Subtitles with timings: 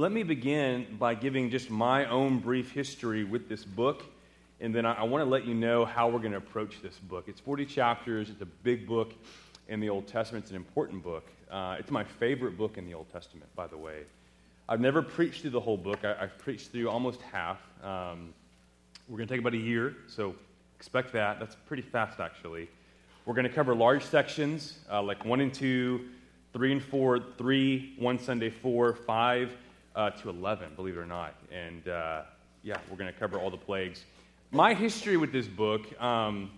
[0.00, 4.02] let me begin by giving just my own brief history with this book,
[4.58, 6.96] and then I, I want to let you know how we're going to approach this
[6.96, 7.24] book.
[7.26, 9.12] It's 40 chapters, it's a big book
[9.68, 11.26] in the Old Testament, it's an important book.
[11.50, 14.04] Uh, it's my favorite book in the Old Testament, by the way.
[14.70, 17.58] I've never preached through the whole book, I, have preached through almost half.
[17.84, 18.32] Um,
[19.06, 20.34] we're going to take about a year, so
[20.78, 21.38] expect that.
[21.38, 22.70] That's pretty fast, actually.
[23.26, 26.00] We're going to cover large sections uh, like 1 and 2,
[26.54, 29.56] 3 and 4, 3, 1 Sunday, 4, 5
[29.94, 31.34] uh, to 11, believe it or not.
[31.52, 32.22] And uh,
[32.62, 34.04] yeah, we're going to cover all the plagues.
[34.50, 36.50] My history with this book um,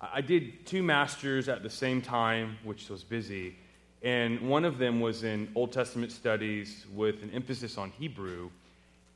[0.00, 3.56] I did two masters at the same time, which was busy.
[4.02, 8.48] And one of them was in Old Testament studies with an emphasis on Hebrew.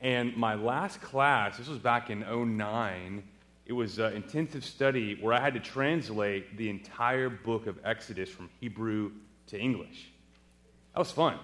[0.03, 3.23] And my last class, this was back in 09,
[3.65, 8.29] it was an intensive study where I had to translate the entire book of Exodus
[8.29, 9.13] from Hebrew
[9.47, 10.11] to English.
[10.93, 11.39] That was fun.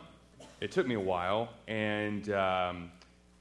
[0.61, 2.91] It took me a while, and um,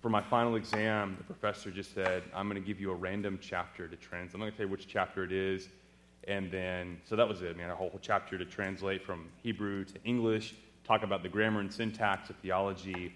[0.02, 3.38] for my final exam, the professor just said, I'm going to give you a random
[3.42, 4.36] chapter to translate.
[4.36, 5.68] I'm going to tell you which chapter it is.
[6.30, 10.04] And then, so that was it, man, a whole chapter to translate from Hebrew to
[10.06, 13.14] English, talk about the grammar and syntax of theology.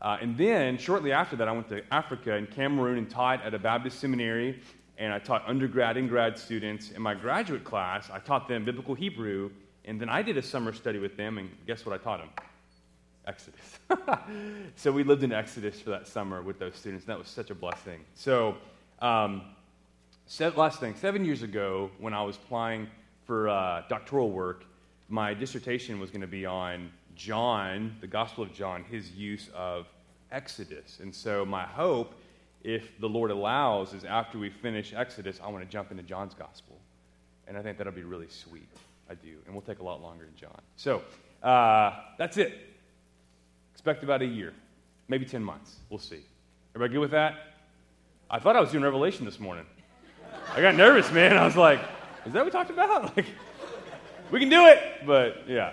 [0.00, 3.52] Uh, and then, shortly after that, I went to Africa and Cameroon and taught at
[3.52, 4.60] a Baptist seminary.
[4.96, 6.92] And I taught undergrad and grad students.
[6.92, 9.50] In my graduate class, I taught them biblical Hebrew.
[9.86, 11.38] And then I did a summer study with them.
[11.38, 12.28] And guess what I taught them?
[13.30, 13.78] Exodus.
[14.74, 17.04] so we lived in Exodus for that summer with those students.
[17.04, 18.00] And that was such a blessing.
[18.16, 18.56] So,
[19.00, 19.42] um,
[20.56, 22.88] last thing, seven years ago, when I was applying
[23.26, 24.64] for uh, doctoral work,
[25.08, 29.86] my dissertation was going to be on John, the Gospel of John, his use of
[30.32, 30.98] Exodus.
[31.00, 32.14] And so, my hope,
[32.64, 36.34] if the Lord allows, is after we finish Exodus, I want to jump into John's
[36.34, 36.76] Gospel.
[37.46, 38.68] And I think that'll be really sweet.
[39.08, 39.36] I do.
[39.46, 40.60] And we'll take a lot longer than John.
[40.74, 41.02] So,
[41.44, 42.70] uh, that's it.
[43.80, 44.52] Expect about a year,
[45.08, 45.76] maybe 10 months.
[45.88, 46.20] We'll see.
[46.74, 47.54] Everybody good with that?
[48.28, 49.64] I thought I was doing Revelation this morning.
[50.52, 51.38] I got nervous, man.
[51.38, 51.80] I was like,
[52.26, 53.16] is that what we talked about?
[53.16, 53.24] Like,
[54.30, 55.72] we can do it, but yeah.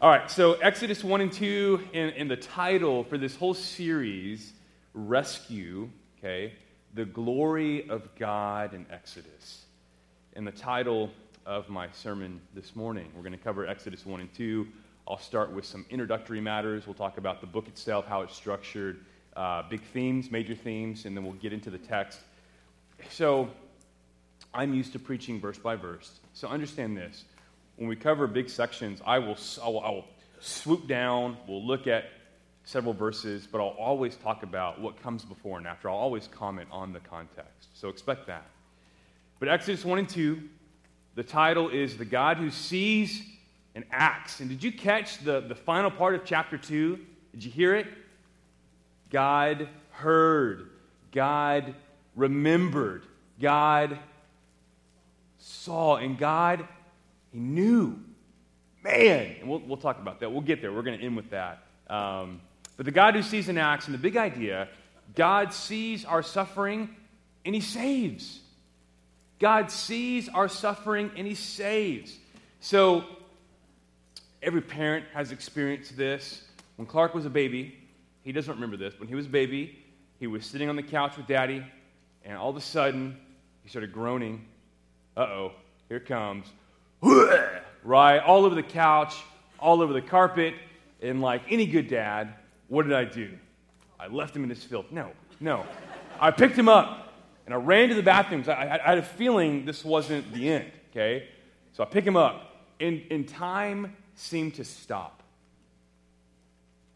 [0.00, 4.52] All right, so Exodus 1 and 2, in, in the title for this whole series,
[4.92, 5.90] Rescue,
[6.20, 6.52] okay,
[6.94, 9.64] the glory of God in Exodus.
[10.34, 11.10] In the title
[11.44, 14.68] of my sermon this morning, we're going to cover Exodus 1 and 2.
[15.06, 16.86] I'll start with some introductory matters.
[16.86, 19.04] We'll talk about the book itself, how it's structured,
[19.36, 22.20] uh, big themes, major themes, and then we'll get into the text.
[23.10, 23.50] So,
[24.54, 26.20] I'm used to preaching verse by verse.
[26.32, 27.24] So, understand this.
[27.76, 30.06] When we cover big sections, I will, I will, I will
[30.40, 32.04] swoop down, we'll look at
[32.64, 35.90] several verses, but I'll always talk about what comes before and after.
[35.90, 37.68] I'll always comment on the context.
[37.74, 38.46] So, expect that.
[39.38, 40.48] But Exodus 1 and 2,
[41.14, 43.33] the title is The God Who Sees
[43.74, 44.40] and acts.
[44.40, 46.98] And did you catch the, the final part of chapter 2?
[47.32, 47.86] Did you hear it?
[49.10, 50.70] God heard,
[51.12, 51.74] God
[52.16, 53.04] remembered,
[53.40, 53.98] God
[55.38, 56.66] saw, and God,
[57.32, 57.98] He knew.
[58.82, 60.30] Man, and we'll, we'll talk about that.
[60.30, 60.72] We'll get there.
[60.72, 61.64] We're going to end with that.
[61.88, 62.40] Um,
[62.76, 64.68] but the God who sees and acts, and the big idea
[65.14, 66.88] God sees our suffering
[67.44, 68.40] and He saves.
[69.38, 72.16] God sees our suffering and He saves.
[72.60, 73.04] So
[74.44, 76.42] Every parent has experienced this.
[76.76, 77.78] When Clark was a baby,
[78.22, 78.92] he doesn't remember this.
[79.00, 79.78] When he was a baby,
[80.20, 81.64] he was sitting on the couch with daddy,
[82.26, 83.16] and all of a sudden,
[83.62, 84.44] he started groaning.
[85.16, 85.52] Uh oh,
[85.88, 86.46] here comes.
[87.84, 88.18] Right?
[88.18, 89.14] All over the couch,
[89.58, 90.54] all over the carpet.
[91.02, 92.32] And like any good dad,
[92.68, 93.30] what did I do?
[94.00, 94.86] I left him in his filth.
[94.90, 95.66] No, no.
[96.18, 97.12] I picked him up
[97.44, 98.42] and I ran to the bathroom.
[98.48, 101.28] I, I, I had a feeling this wasn't the end, okay?
[101.74, 102.52] So I pick him up.
[102.78, 105.22] In, in time seem to stop.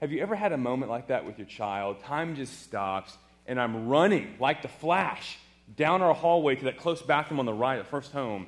[0.00, 2.00] Have you ever had a moment like that with your child?
[2.00, 5.38] Time just stops, and I'm running like the flash
[5.76, 8.46] down our hallway to that close bathroom on the right, the first home,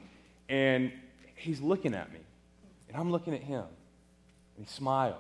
[0.49, 0.93] and
[1.35, 2.21] he's looking at me,
[2.89, 3.65] and I'm looking at him,
[4.57, 5.17] and he smiles.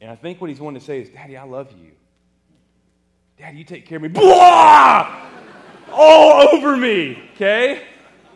[0.00, 1.90] And I think what he's wanting to say is, Daddy, I love you.
[3.38, 4.08] Daddy, you take care of me.
[4.08, 5.30] Blah!
[5.90, 7.82] All over me, okay?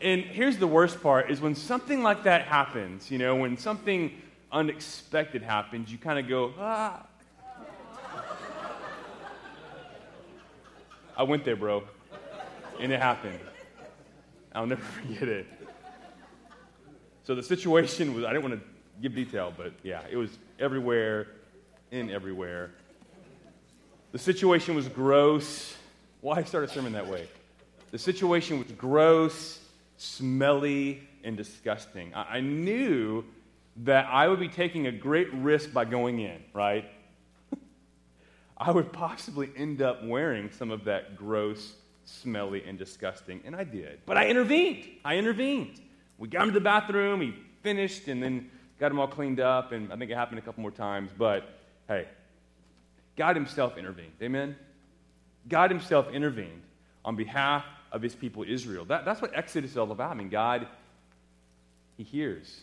[0.03, 4.13] And here's the worst part is when something like that happens, you know, when something
[4.51, 7.07] unexpected happens, you kind of go, ah.
[11.17, 11.85] I went there, bro.
[12.81, 13.39] And it happened.
[14.55, 15.47] I'll never forget it.
[17.25, 18.69] So the situation was, I didn't want to
[19.01, 21.29] give detail, but yeah, it was everywhere,
[21.93, 22.73] in everywhere.
[24.11, 25.77] The situation was gross.
[26.23, 27.29] Why start a sermon that way?
[27.93, 29.62] The situation was gross
[30.03, 32.13] smelly, and disgusting.
[32.13, 33.25] I, I knew
[33.85, 36.85] that I would be taking a great risk by going in, right?
[38.59, 43.43] I would possibly end up wearing some of that gross, smelly, and disgusting.
[43.45, 44.01] And I did.
[44.05, 44.89] But I intervened.
[45.05, 45.81] I intervened.
[46.19, 47.21] We got him to the bathroom.
[47.21, 48.51] He finished and then
[48.81, 49.71] got him all cleaned up.
[49.71, 51.13] And I think it happened a couple more times.
[51.17, 51.49] But
[51.87, 52.09] hey,
[53.17, 54.13] God Himself intervened.
[54.21, 54.57] Amen?
[55.49, 56.63] God Himself intervened
[57.05, 58.85] on behalf of His people Israel.
[58.87, 60.11] That, that's what Exodus is all about.
[60.11, 60.67] I mean, God,
[61.97, 62.62] He hears,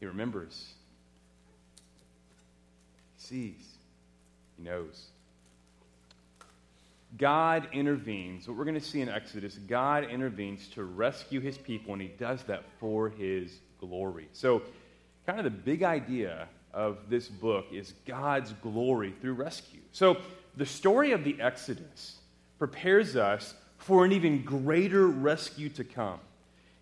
[0.00, 0.72] He remembers,
[3.16, 3.68] He sees,
[4.56, 5.06] He knows.
[7.18, 8.46] God intervenes.
[8.46, 12.08] What we're going to see in Exodus, God intervenes to rescue his people, and he
[12.08, 14.28] does that for his glory.
[14.32, 14.62] So,
[15.26, 19.80] kind of the big idea of this book is God's glory through rescue.
[19.92, 20.18] So,
[20.56, 22.16] the story of the Exodus
[22.58, 26.20] prepares us for an even greater rescue to come.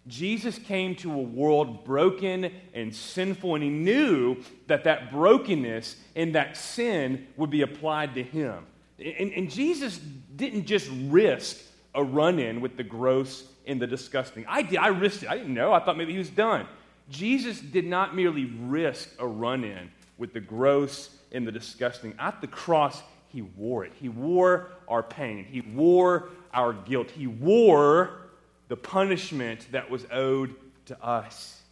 [0.06, 4.36] Jesus came to a world broken and sinful, and he knew
[4.66, 8.64] that that brokenness and that sin would be applied to him.
[8.98, 11.58] And, and Jesus didn't just risk
[11.94, 14.44] a run in with the gross and the disgusting.
[14.48, 14.78] I did.
[14.78, 15.30] I risked it.
[15.30, 15.72] I didn't know.
[15.72, 16.66] I thought maybe he was done.
[17.10, 22.14] Jesus did not merely risk a run in with the gross and the disgusting.
[22.18, 23.92] At the cross, he wore it.
[24.00, 25.44] He wore our pain.
[25.44, 27.10] He wore our guilt.
[27.10, 28.28] He wore
[28.68, 30.54] the punishment that was owed
[30.86, 31.62] to us.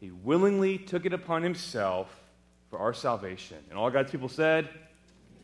[0.00, 2.08] He willingly took it upon himself
[2.70, 3.58] for our salvation.
[3.70, 4.68] And all God's people said,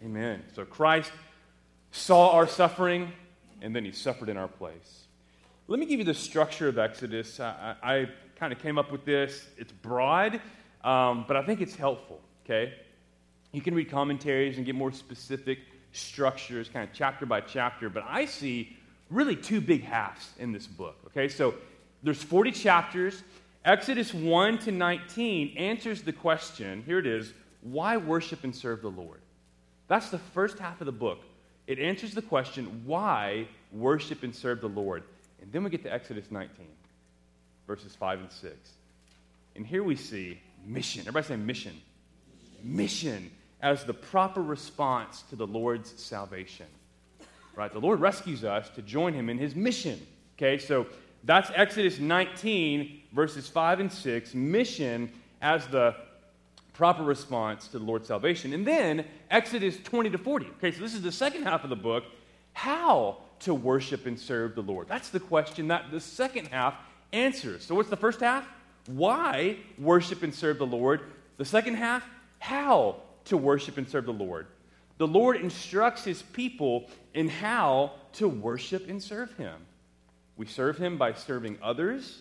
[0.05, 0.43] Amen.
[0.55, 1.13] So Christ
[1.91, 3.13] saw our suffering,
[3.61, 5.05] and then he suffered in our place.
[5.69, 7.39] Let me give you the structure of Exodus.
[7.39, 9.47] I, I, I kind of came up with this.
[9.59, 10.41] It's broad,
[10.83, 12.75] um, but I think it's helpful, okay?
[13.53, 15.59] You can read commentaries and get more specific
[15.93, 18.77] structures, kind of chapter by chapter, but I see
[19.11, 21.29] really two big halves in this book, okay?
[21.29, 21.55] So
[22.03, 23.23] there's 40 chapters.
[23.65, 27.33] Exodus 1 to 19 answers the question here it is
[27.63, 29.21] why worship and serve the Lord?
[29.89, 31.19] That's the first half of the book.
[31.67, 35.03] It answers the question why worship and serve the Lord.
[35.43, 36.67] And then we get to Exodus 19,
[37.67, 38.55] verses 5 and 6.
[39.57, 41.03] And here we see mission.
[41.03, 41.81] Everybody say mission.
[42.63, 43.31] Mission
[43.63, 46.67] as the proper response to the Lord's salvation.
[47.55, 47.73] Right?
[47.73, 50.01] The Lord rescues us to join him in his mission.
[50.39, 50.87] Okay, so
[51.25, 54.35] that's Exodus 19, verses 5 and 6.
[54.35, 55.13] Mission
[55.43, 55.95] as the
[56.73, 58.55] proper response to the Lord's salvation.
[58.55, 60.47] And then Exodus 20 to 40.
[60.57, 62.05] Okay, so this is the second half of the book.
[62.55, 64.89] How to worship and serve the Lord?
[64.89, 66.75] That's the question that the second half
[67.13, 67.65] answers.
[67.65, 68.47] So, what's the first half?
[68.87, 71.03] Why worship and serve the Lord?
[71.37, 72.07] The second half,
[72.39, 72.97] how
[73.31, 74.47] to worship and serve the Lord.
[74.99, 79.55] The Lord instructs his people in how to worship and serve him.
[80.37, 82.21] We serve him by serving others.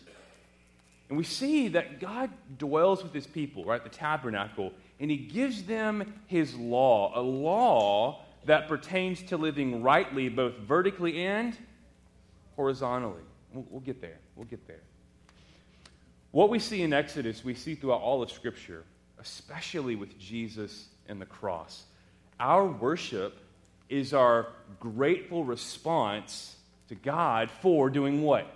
[1.10, 3.84] And we see that God dwells with his people, right?
[3.84, 4.72] The tabernacle.
[5.00, 11.26] And he gives them his law, a law that pertains to living rightly, both vertically
[11.26, 11.58] and
[12.56, 13.24] horizontally.
[13.54, 14.20] We'll, we'll get there.
[14.36, 14.82] We'll get there.
[16.32, 18.84] What we see in Exodus, we see throughout all of Scripture,
[19.18, 21.84] especially with Jesus and the cross.
[22.40, 23.38] Our worship
[23.90, 24.48] is our
[24.80, 26.56] grateful response
[26.88, 28.48] to God for doing what?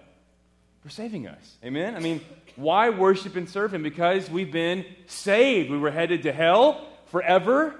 [0.81, 1.55] For saving us.
[1.63, 1.95] Amen?
[1.95, 2.21] I mean,
[2.55, 3.83] why worship and serve Him?
[3.83, 5.69] Because we've been saved.
[5.69, 7.75] We were headed to hell forever.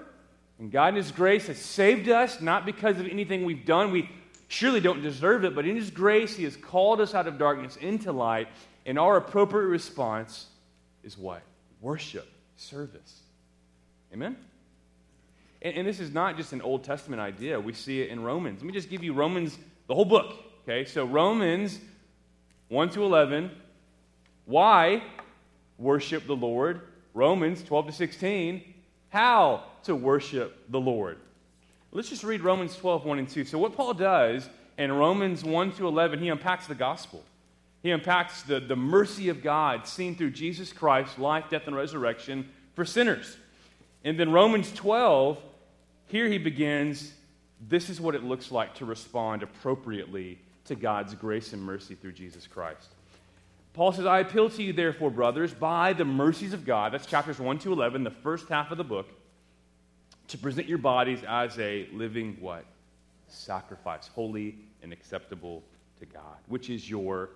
[0.60, 3.92] And God in His grace has saved us, not because of anything we've done.
[3.92, 4.10] We
[4.48, 7.76] surely don't deserve it, but in His grace, He has called us out of darkness
[7.78, 8.48] into light.
[8.86, 10.48] And our appropriate response
[11.04, 11.42] is what?
[11.82, 12.28] Worship,
[12.58, 13.20] service.
[14.14, 14.38] Amen?
[15.64, 17.60] And, and, this is not just an Old Testament idea.
[17.60, 18.62] We see it in Romans.
[18.62, 20.36] Let me just give you Romans, the whole book.
[20.64, 21.80] Okay, so Romans
[22.68, 23.50] 1 to 11.
[24.46, 25.02] Why
[25.78, 26.82] worship the Lord?
[27.14, 28.74] Romans 12 to 16.
[29.10, 31.18] How to worship the Lord.
[31.92, 33.46] Let's just read Romans 12, 1 and 2.
[33.46, 37.24] So, what Paul does in Romans 1 to 11, he unpacks the gospel.
[37.84, 42.50] He unpacks the, the mercy of God seen through Jesus Christ's life, death, and resurrection
[42.76, 43.38] for sinners.
[44.04, 45.38] And then Romans 12,
[46.14, 47.12] here he begins
[47.60, 52.12] this is what it looks like to respond appropriately to God's grace and mercy through
[52.12, 52.94] Jesus Christ.
[53.74, 57.40] Paul says, I appeal to you, therefore, brothers, by the mercies of God, that's chapters
[57.40, 59.08] 1 to 11, the first half of the book,
[60.28, 62.66] to present your bodies as a living what?
[63.28, 65.64] Sacrifice, holy and acceptable
[66.00, 67.32] to God, which is your,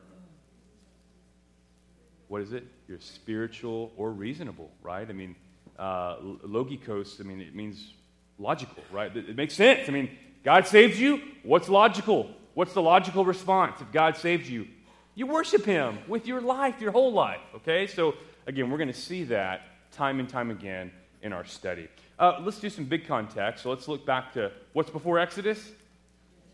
[2.27, 2.67] what is it?
[2.87, 5.09] Your spiritual or reasonable, right?
[5.09, 5.35] I mean,
[5.79, 7.93] uh, logikos, I mean, it means
[8.39, 9.15] logical, right?
[9.15, 9.87] It, makes sense.
[9.87, 10.09] I mean,
[10.43, 11.21] God saves you.
[11.43, 12.31] What's logical?
[12.53, 14.67] What's the logical response if God saves you?
[15.15, 17.87] You worship Him with your life, your whole life, okay?
[17.87, 18.15] So,
[18.45, 20.91] again, we're going to see that time and time again
[21.21, 21.87] in our study.
[22.19, 23.63] Uh, let's do some big context.
[23.63, 25.71] So let's look back to what's before Exodus?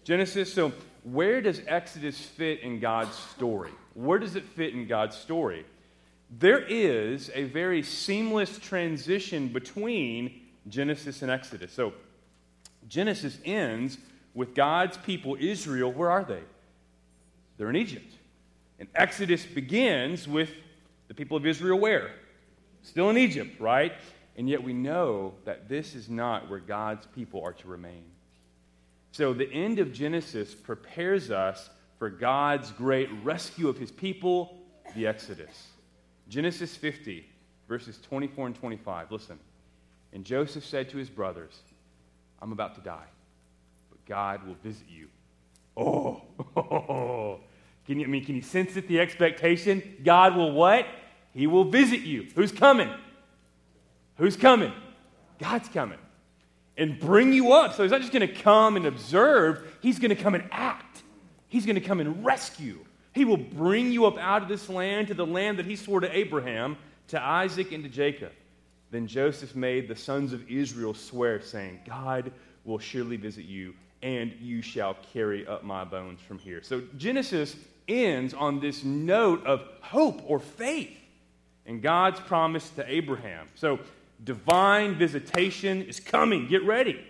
[0.04, 0.54] Genesis.
[0.54, 0.74] So,
[1.04, 3.72] where does Exodus fit in God's story?
[3.94, 5.66] Where does it fit in God's story?
[6.30, 11.72] There is a very seamless transition between Genesis and Exodus.
[11.72, 11.94] So,
[12.88, 13.98] Genesis ends
[14.34, 15.92] with God's people, Israel.
[15.92, 16.42] Where are they?
[17.58, 18.14] They're in Egypt.
[18.80, 20.50] And Exodus begins with
[21.08, 22.12] the people of Israel where?
[22.82, 23.94] Still in Egypt, right?
[24.36, 28.04] And yet we know that this is not where God's people are to remain.
[29.12, 34.58] So the end of Genesis prepares us for God's great rescue of his people,
[34.96, 35.68] the Exodus.
[36.28, 37.26] Genesis 50,
[37.68, 39.12] verses 24 and 25.
[39.12, 39.40] Listen.
[40.14, 41.60] And Joseph said to his brothers,
[42.40, 43.08] I'm about to die,
[43.90, 45.08] but God will visit you.
[45.76, 46.22] Oh,
[47.88, 49.82] can you, I mean, can you sense it, the expectation?
[50.04, 50.86] God will what?
[51.34, 52.28] He will visit you.
[52.36, 52.90] Who's coming?
[54.18, 54.72] Who's coming?
[55.40, 55.98] God's coming.
[56.78, 57.74] And bring you up.
[57.74, 61.02] So he's not just going to come and observe, he's going to come and act.
[61.48, 62.80] He's going to come and rescue.
[63.14, 66.00] He will bring you up out of this land to the land that he swore
[66.00, 66.78] to Abraham,
[67.10, 68.32] to Isaac, and to Jacob.
[68.94, 72.32] Then Joseph made the sons of Israel swear, saying, God
[72.64, 73.74] will surely visit you,
[74.04, 76.62] and you shall carry up my bones from here.
[76.62, 77.56] So Genesis
[77.88, 80.96] ends on this note of hope or faith
[81.66, 83.48] in God's promise to Abraham.
[83.56, 83.80] So
[84.24, 86.48] divine visitation is coming.
[86.48, 87.04] Get ready.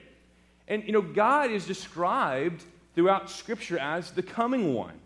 [0.69, 2.63] And, you know, God is described
[2.95, 4.97] throughout Scripture as the coming one,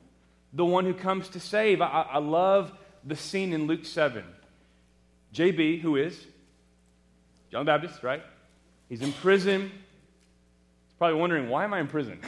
[0.53, 1.81] the one who comes to save.
[1.81, 2.71] I, I love
[3.03, 4.23] the scene in Luke 7.
[5.33, 6.23] JB, who is
[7.51, 8.23] John the Baptist, right?
[8.89, 9.63] He's in prison.
[9.63, 12.19] He's probably wondering, why am I in prison?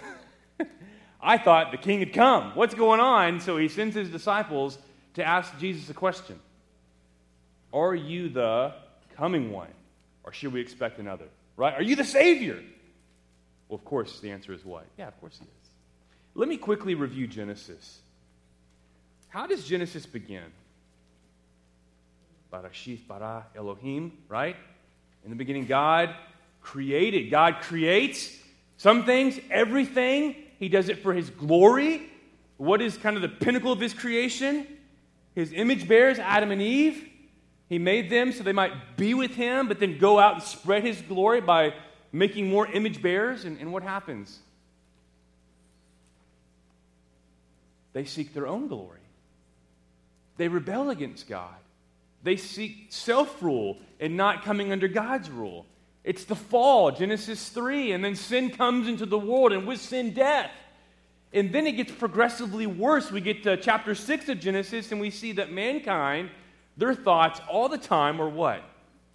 [1.22, 2.56] I thought the king had come.
[2.56, 3.40] What's going on?
[3.40, 4.78] So he sends his disciples
[5.16, 6.40] to ask Jesus a question
[7.74, 8.74] Are you the
[9.16, 9.70] coming one?
[10.24, 11.26] Or should we expect another?
[11.58, 11.74] Right?
[11.74, 12.62] Are you the Savior?
[13.68, 14.86] Well, of course, the answer is what?
[14.98, 15.70] Yeah, of course he is.
[16.36, 18.00] Let me quickly review Genesis.
[19.30, 20.44] How does Genesis begin?
[22.52, 24.56] Barashith bara Elohim, right?
[25.24, 26.16] In the beginning, God
[26.62, 27.30] created.
[27.30, 28.36] God creates
[28.78, 30.36] some things, everything.
[30.60, 32.10] He does it for His glory.
[32.58, 34.68] What is kind of the pinnacle of His creation?
[35.36, 37.08] His image bears, Adam and Eve.
[37.68, 40.84] He made them so they might be with Him, but then go out and spread
[40.84, 41.74] His glory by
[42.12, 43.46] making more image bearers.
[43.46, 44.40] And, and what happens?
[47.94, 49.00] They seek their own glory.
[50.38, 51.56] They rebel against God.
[52.24, 55.66] They seek self rule and not coming under God's rule.
[56.04, 60.14] It's the fall, Genesis 3, and then sin comes into the world, and with sin,
[60.14, 60.52] death.
[61.34, 63.12] And then it gets progressively worse.
[63.12, 66.32] We get to chapter 6 of Genesis, and we see that mankind,
[66.78, 68.64] their thoughts all the time are what?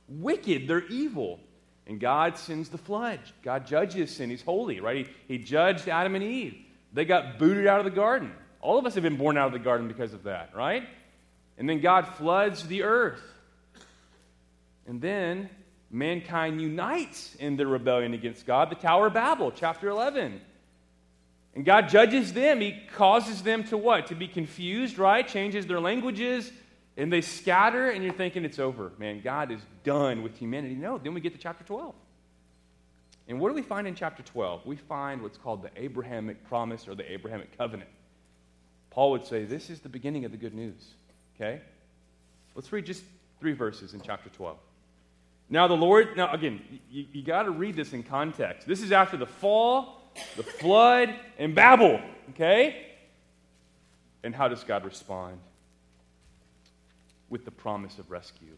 [0.09, 1.41] Wicked, they're evil.
[1.87, 3.21] And God sends the flood.
[3.43, 4.31] God judges sin.
[4.31, 5.07] He's holy, right?
[5.27, 6.57] He, he judged Adam and Eve.
[6.93, 8.33] They got booted out of the garden.
[8.61, 10.85] All of us have been born out of the garden because of that, right?
[11.59, 13.23] And then God floods the earth.
[14.87, 15.49] And then
[15.91, 20.41] mankind unites in their rebellion against God, the Tower of Babel, chapter 11.
[21.55, 22.61] And God judges them.
[22.61, 24.09] He causes them to what?
[24.09, 25.27] To be confused, right?
[25.27, 26.51] Changes their languages,
[26.97, 28.93] and they scatter, and you're thinking it's over.
[28.99, 30.75] Man, God is done with humanity.
[30.75, 31.95] No, then we get to chapter 12.
[33.29, 34.67] And what do we find in chapter 12?
[34.67, 37.89] We find what's called the Abrahamic promise or the Abrahamic covenant.
[38.91, 40.95] Paul would say this is the beginning of the good news.
[41.35, 41.61] Okay?
[42.55, 43.03] Let's read just
[43.41, 44.57] three verses in chapter 12.
[45.50, 46.61] Now, the Lord, now again,
[46.91, 48.67] you, you got to read this in context.
[48.67, 50.03] This is after the fall,
[50.37, 52.00] the flood, and Babel.
[52.31, 52.87] Okay?
[54.23, 55.38] And how does God respond?
[57.29, 58.57] With the promise of rescue.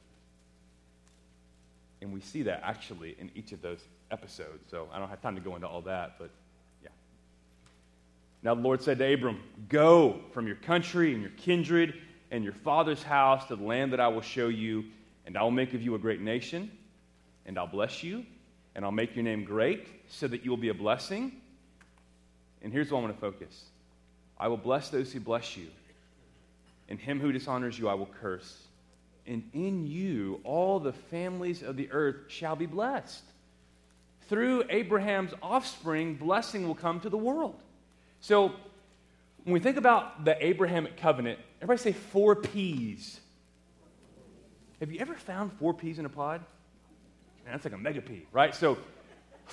[2.02, 3.80] And we see that actually in each of those
[4.10, 4.70] episodes.
[4.70, 6.30] So I don't have time to go into all that, but
[6.82, 6.90] yeah.
[8.42, 11.94] Now the Lord said to Abram, Go from your country and your kindred
[12.30, 14.84] and your father's house to the land that I will show you,
[15.26, 16.70] and I will make of you a great nation,
[17.46, 18.24] and I'll bless you,
[18.74, 21.32] and I'll make your name great, so that you will be a blessing.
[22.62, 23.64] And here's what I want to focus
[24.38, 25.68] I will bless those who bless you,
[26.88, 28.62] and him who dishonors you I will curse.
[29.28, 33.24] And in you all the families of the earth shall be blessed.
[34.28, 37.56] Through Abraham's offspring, blessing will come to the world.
[38.20, 38.52] So,
[39.44, 43.18] when we think about the Abrahamic covenant, everybody say four P's.
[44.78, 46.40] Have you ever found four P's in a pod?
[47.44, 48.54] Man, that's like a mega P, right?
[48.54, 48.78] So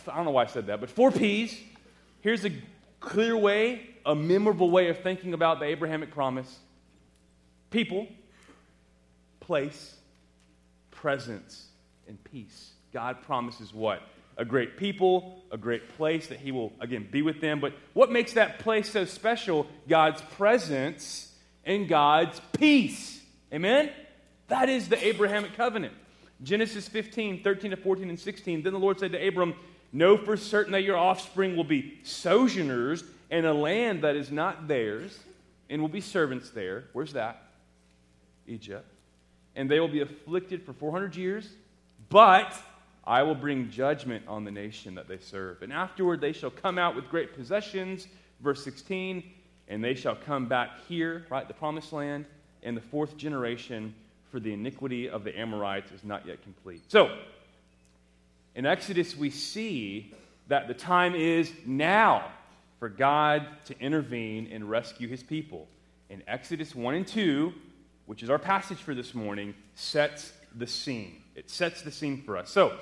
[0.08, 1.60] I don't know why I said that, but four P's.
[2.22, 2.52] Here's a
[3.00, 6.60] clear way, a memorable way of thinking about the Abrahamic promise
[7.72, 8.08] people,
[9.40, 9.96] place,
[10.92, 11.66] presence,
[12.08, 12.74] and peace.
[12.94, 14.04] God promises what?
[14.38, 17.60] A great people, a great place that He will, again, be with them.
[17.60, 19.66] But what makes that place so special?
[19.88, 21.32] God's presence
[21.66, 23.22] and God's peace.
[23.52, 23.92] Amen?
[24.48, 25.94] That is the Abrahamic covenant.
[26.42, 28.64] Genesis 15, 13 to 14, and 16.
[28.64, 29.56] Then the Lord said to Abram,
[29.92, 34.68] Know for certain that your offspring will be sojourners in a land that is not
[34.68, 35.18] theirs,
[35.70, 36.86] and will be servants there.
[36.94, 37.42] Where's that?
[38.48, 38.92] Egypt.
[39.56, 41.48] And they will be afflicted for 400 years,
[42.10, 42.54] but
[43.06, 45.62] I will bring judgment on the nation that they serve.
[45.62, 48.08] And afterward they shall come out with great possessions.
[48.42, 49.24] Verse 16,
[49.74, 52.26] and they shall come back here, right, the promised land,
[52.62, 53.96] and the fourth generation,
[54.30, 56.84] for the iniquity of the Amorites is not yet complete.
[56.90, 57.18] So,
[58.54, 60.14] in Exodus, we see
[60.48, 62.32] that the time is now
[62.78, 65.68] for God to intervene and rescue his people.
[66.12, 67.52] In Exodus 1 and 2,
[68.06, 71.24] which is our passage for this morning, sets the scene.
[71.36, 72.52] It sets the scene for us.
[72.52, 72.78] So,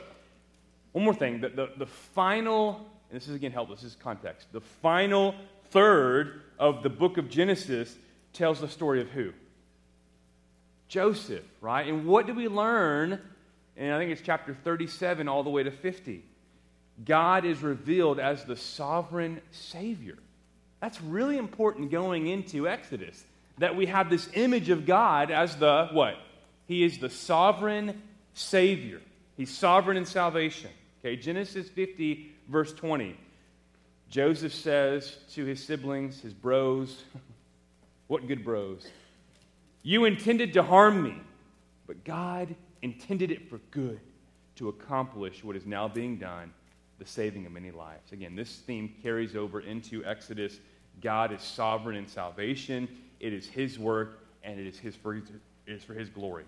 [0.91, 4.47] one more thing the, the, the final, and this is again helpful, this is context.
[4.51, 5.35] The final
[5.71, 7.95] third of the book of Genesis
[8.33, 9.33] tells the story of who?
[10.87, 11.87] Joseph, right?
[11.87, 13.19] And what do we learn
[13.77, 16.23] and I think it's chapter 37 all the way to 50.
[17.03, 20.17] God is revealed as the sovereign Savior.
[20.81, 23.23] That's really important going into Exodus,
[23.57, 26.15] that we have this image of God as the what?
[26.67, 28.01] He is the sovereign
[28.33, 29.01] Savior.
[29.37, 30.69] He's sovereign in salvation.
[30.99, 33.17] Okay, Genesis 50, verse 20.
[34.11, 37.05] Joseph says to his siblings, his bros,
[38.07, 38.85] what good bros?
[39.83, 41.15] You intended to harm me,
[41.87, 44.01] but God intended it for good
[44.57, 46.51] to accomplish what is now being done,
[46.99, 48.11] the saving of many lives.
[48.11, 50.59] Again, this theme carries over into Exodus.
[51.01, 52.89] God is sovereign in salvation,
[53.21, 55.23] it is His work, and it is, his for, it
[55.67, 56.43] is for His glory.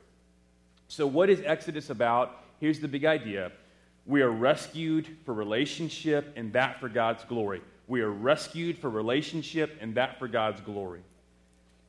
[0.90, 2.44] So, what is Exodus about?
[2.60, 3.54] Here's the big idea
[4.06, 7.62] we are rescued for relationship, and that for God's glory.
[7.88, 11.02] We are rescued for relationship, and that for God's glory.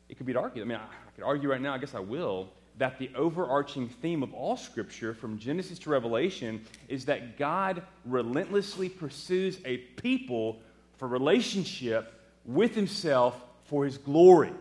[0.09, 0.65] It could be argued.
[0.65, 3.89] I mean, I, I could argue right now, I guess I will, that the overarching
[3.89, 10.61] theme of all Scripture, from Genesis to Revelation, is that God relentlessly pursues a people
[10.99, 14.53] for relationship with Himself for His glory.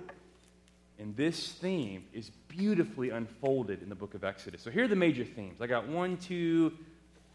[1.00, 4.62] And this theme is beautifully unfolded in the book of Exodus.
[4.62, 5.60] So here are the major themes.
[5.60, 6.72] I got one, two,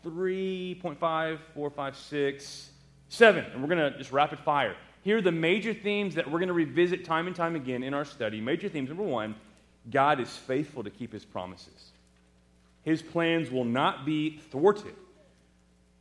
[0.03, 2.71] three point five, four, five, six,
[3.09, 4.77] seven, and we're going to just rapid fire.
[5.03, 7.95] Here are the major themes that we're going to revisit time and time again in
[7.95, 8.41] our study.
[8.41, 9.35] Major themes number one
[9.91, 11.93] God is faithful to keep his promises.
[12.83, 14.95] His plans will not be thwarted.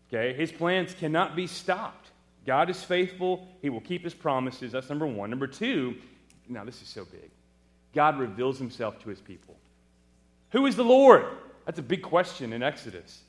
[0.07, 0.33] Okay?
[0.33, 2.09] His plans cannot be stopped.
[2.45, 3.47] God is faithful.
[3.61, 4.71] He will keep his promises.
[4.71, 5.29] That's number one.
[5.29, 5.95] Number two,
[6.47, 7.29] now this is so big.
[7.93, 9.55] God reveals himself to his people.
[10.51, 11.25] Who is the Lord?
[11.65, 13.21] That's a big question in Exodus.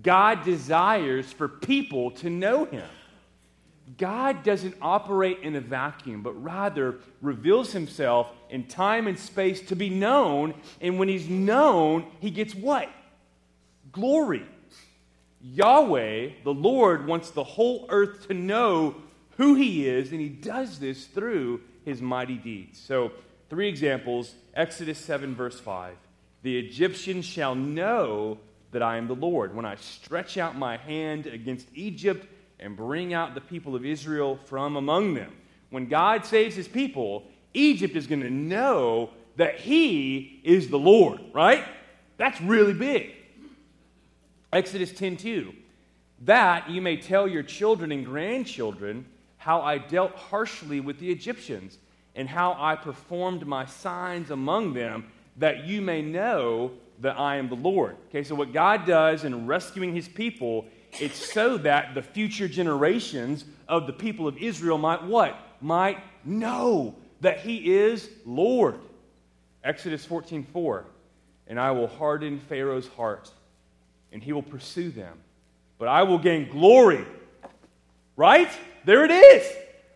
[0.00, 2.88] God desires for people to know him.
[3.98, 9.76] God doesn't operate in a vacuum, but rather reveals himself in time and space to
[9.76, 10.54] be known.
[10.80, 12.88] And when he's known, he gets what?
[13.90, 14.46] Glory.
[15.42, 18.94] Yahweh, the Lord, wants the whole earth to know
[19.36, 22.78] who he is, and he does this through his mighty deeds.
[22.78, 23.12] So,
[23.50, 25.96] three examples Exodus 7, verse 5.
[26.42, 28.38] The Egyptians shall know
[28.72, 32.26] that I am the Lord when I stretch out my hand against Egypt
[32.58, 35.32] and bring out the people of Israel from among them.
[35.70, 41.20] When God saves his people, Egypt is going to know that he is the Lord,
[41.32, 41.64] right?
[42.16, 43.14] That's really big.
[44.52, 45.54] Exodus 10:2.
[46.20, 49.06] That you may tell your children and grandchildren
[49.38, 51.78] how I dealt harshly with the Egyptians
[52.14, 55.06] and how I performed my signs among them
[55.36, 56.72] that you may know
[57.02, 57.96] that I am the Lord.
[58.08, 60.66] Okay, so what God does in rescuing his people
[61.00, 65.36] it's so that the future generations of the people of Israel might what?
[65.60, 68.78] Might know that he is Lord.
[69.64, 70.84] Exodus 14 4.
[71.46, 73.30] And I will harden Pharaoh's heart,
[74.12, 75.18] and he will pursue them.
[75.78, 77.04] But I will gain glory.
[78.16, 78.50] Right?
[78.84, 79.50] There it is.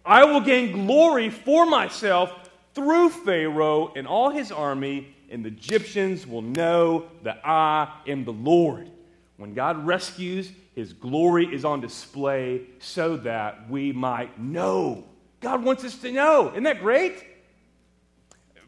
[0.04, 2.32] I will gain glory for myself
[2.74, 8.32] through Pharaoh and all his army, and the Egyptians will know that I am the
[8.32, 8.90] Lord.
[9.36, 15.04] When God rescues, his glory is on display so that we might know.
[15.40, 16.50] God wants us to know.
[16.50, 17.24] Isn't that great?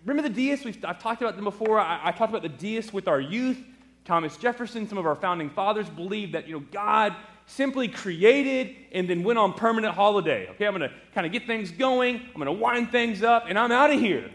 [0.04, 0.64] Remember the deists?
[0.64, 1.78] We've, I've talked about them before.
[1.78, 3.58] I, I talked about the deists with our youth.
[4.04, 7.14] Thomas Jefferson, some of our founding fathers believed that you know God
[7.46, 10.48] simply created and then went on permanent holiday.
[10.50, 12.16] Okay, I'm going to kind of get things going.
[12.16, 14.30] I'm going to wind things up, and I'm out of here.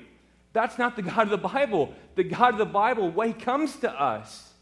[0.53, 1.93] That's not the God of the Bible.
[2.15, 4.53] The God of the Bible, way comes to us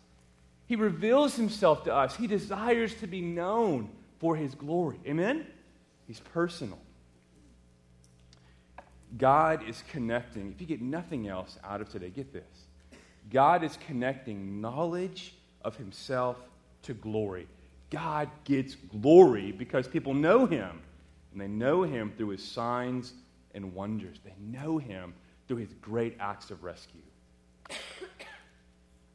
[0.65, 2.15] He reveals himself to us.
[2.15, 4.99] He desires to be known for his glory.
[5.05, 5.45] Amen?
[6.07, 6.79] He's personal.
[9.17, 10.51] God is connecting.
[10.51, 12.43] If you get nothing else out of today, get this.
[13.29, 16.37] God is connecting knowledge of himself
[16.83, 17.47] to glory.
[17.89, 20.81] God gets glory because people know him.
[21.31, 23.13] And they know him through his signs
[23.53, 24.17] and wonders.
[24.23, 25.13] They know him
[25.51, 27.01] through his great acts of rescue.
[27.69, 27.75] All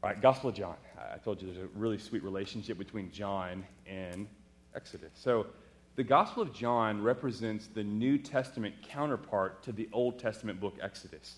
[0.02, 0.76] right, Gospel of John.
[0.98, 4.26] I told you there's a really sweet relationship between John and
[4.74, 5.12] Exodus.
[5.14, 5.46] So,
[5.94, 11.36] the Gospel of John represents the New Testament counterpart to the Old Testament book Exodus.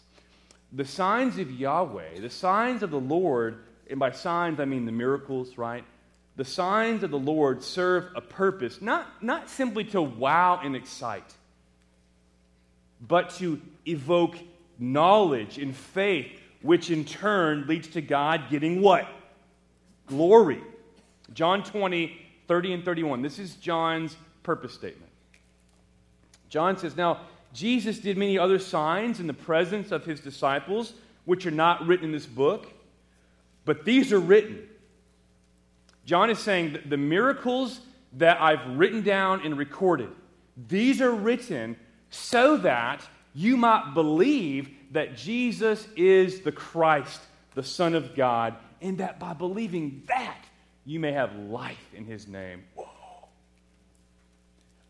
[0.72, 4.90] The signs of Yahweh, the signs of the Lord, and by signs I mean the
[4.90, 5.84] miracles, right?
[6.34, 11.32] The signs of the Lord serve a purpose, not, not simply to wow and excite,
[13.00, 14.36] but to evoke
[14.78, 16.30] knowledge and faith,
[16.62, 19.08] which in turn leads to God getting what?
[20.06, 20.62] Glory.
[21.34, 23.22] John 20, 30 and 31.
[23.22, 25.10] This is John's purpose statement.
[26.48, 27.20] John says, Now,
[27.52, 32.06] Jesus did many other signs in the presence of his disciples, which are not written
[32.06, 32.66] in this book,
[33.64, 34.66] but these are written
[36.08, 37.82] John is saying that the miracles
[38.14, 40.08] that I've written down and recorded,
[40.56, 41.76] these are written
[42.08, 47.20] so that you might believe that Jesus is the Christ,
[47.54, 50.44] the Son of God, and that by believing that,
[50.84, 52.64] you may have life in his name.
[52.74, 52.86] Whoa.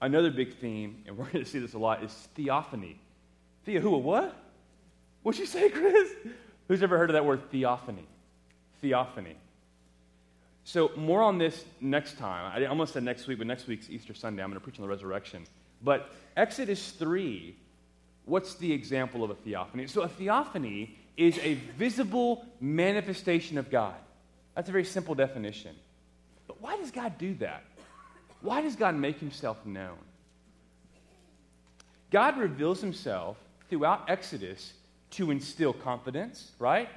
[0.00, 2.98] Another big theme, and we're going to see this a lot, is theophany.
[3.64, 4.34] Thea, who, what?
[5.22, 6.08] What'd you say, Chris?
[6.68, 8.06] Who's ever heard of that word theophany?
[8.80, 9.34] Theophany.
[10.64, 12.52] So, more on this next time.
[12.54, 14.42] I almost said next week, but next week's Easter Sunday.
[14.42, 15.44] I'm going to preach on the resurrection.
[15.82, 17.56] But Exodus 3,
[18.28, 19.86] what's the example of a theophany?
[19.86, 23.94] So, a theophany is a visible manifestation of God.
[24.54, 25.74] That's a very simple definition.
[26.46, 27.64] But why does God do that?
[28.40, 29.98] Why does God make himself known?
[32.10, 33.36] God reveals himself
[33.68, 34.72] throughout Exodus
[35.10, 36.88] to instill confidence, right?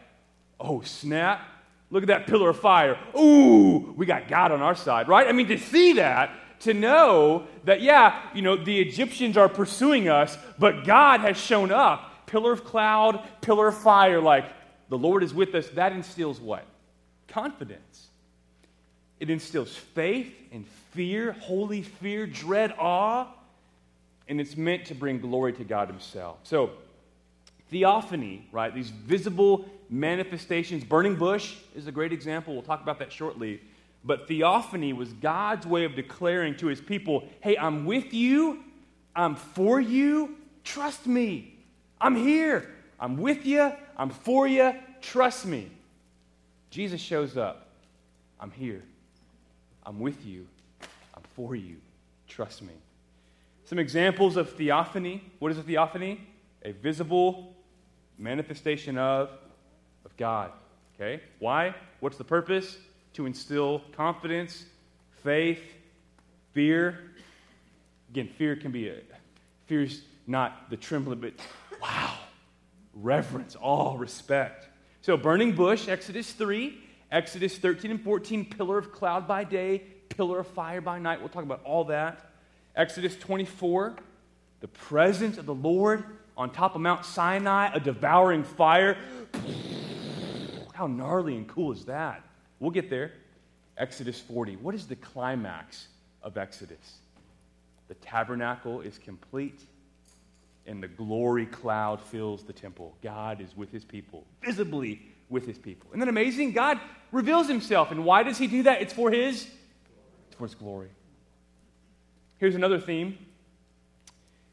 [0.59, 1.41] Oh, snap.
[1.89, 2.97] Look at that pillar of fire.
[3.17, 5.27] Ooh, we got God on our side, right?
[5.27, 10.09] I mean, to see that, to know that, yeah, you know, the Egyptians are pursuing
[10.09, 12.27] us, but God has shown up.
[12.27, 14.45] Pillar of cloud, pillar of fire, like
[14.89, 15.67] the Lord is with us.
[15.69, 16.65] That instills what?
[17.27, 18.07] Confidence.
[19.19, 23.27] It instills faith and fear, holy fear, dread, awe,
[24.27, 26.37] and it's meant to bring glory to God Himself.
[26.43, 26.71] So,
[27.69, 28.73] theophany, right?
[28.73, 30.83] These visible manifestations.
[30.83, 32.53] Burning bush is a great example.
[32.53, 33.61] We'll talk about that shortly.
[34.03, 38.63] But theophany was God's way of declaring to his people, hey, I'm with you,
[39.15, 41.55] I'm for you, trust me.
[41.99, 42.67] I'm here,
[42.99, 45.69] I'm with you, I'm for you, trust me.
[46.71, 47.67] Jesus shows up,
[48.39, 48.81] I'm here,
[49.85, 50.47] I'm with you,
[51.13, 51.77] I'm for you,
[52.27, 52.73] trust me.
[53.65, 55.23] Some examples of theophany.
[55.39, 56.27] What is a theophany?
[56.63, 57.55] A visible
[58.17, 59.29] manifestation of
[60.05, 60.51] of God.
[60.95, 61.21] Okay?
[61.39, 61.73] Why?
[61.99, 62.77] What's the purpose?
[63.13, 64.65] To instill confidence,
[65.23, 65.61] faith,
[66.53, 66.99] fear.
[68.09, 68.95] Again, fear can be a
[69.71, 71.31] fear's not the trembling, but
[71.81, 72.13] wow,
[72.93, 74.67] reverence, all respect.
[75.01, 76.77] So, burning bush, Exodus 3,
[77.09, 81.21] Exodus 13 and 14, pillar of cloud by day, pillar of fire by night.
[81.21, 82.31] We'll talk about all that.
[82.75, 83.95] Exodus 24,
[84.59, 86.03] the presence of the Lord
[86.35, 88.97] on top of Mount Sinai, a devouring fire.
[90.73, 92.23] How gnarly and cool is that?
[92.61, 93.11] We'll get there.
[93.77, 94.55] Exodus 40.
[94.57, 95.87] What is the climax
[96.21, 96.99] of Exodus?
[97.87, 99.59] The tabernacle is complete,
[100.67, 102.95] and the glory cloud fills the temple.
[103.01, 105.89] God is with his people, visibly with his people.
[105.89, 106.51] Isn't that amazing?
[106.51, 106.79] God
[107.11, 107.91] reveals himself.
[107.91, 108.81] And why does he do that?
[108.81, 109.47] It's for his,
[110.27, 110.89] it's for his glory.
[112.37, 113.17] Here's another theme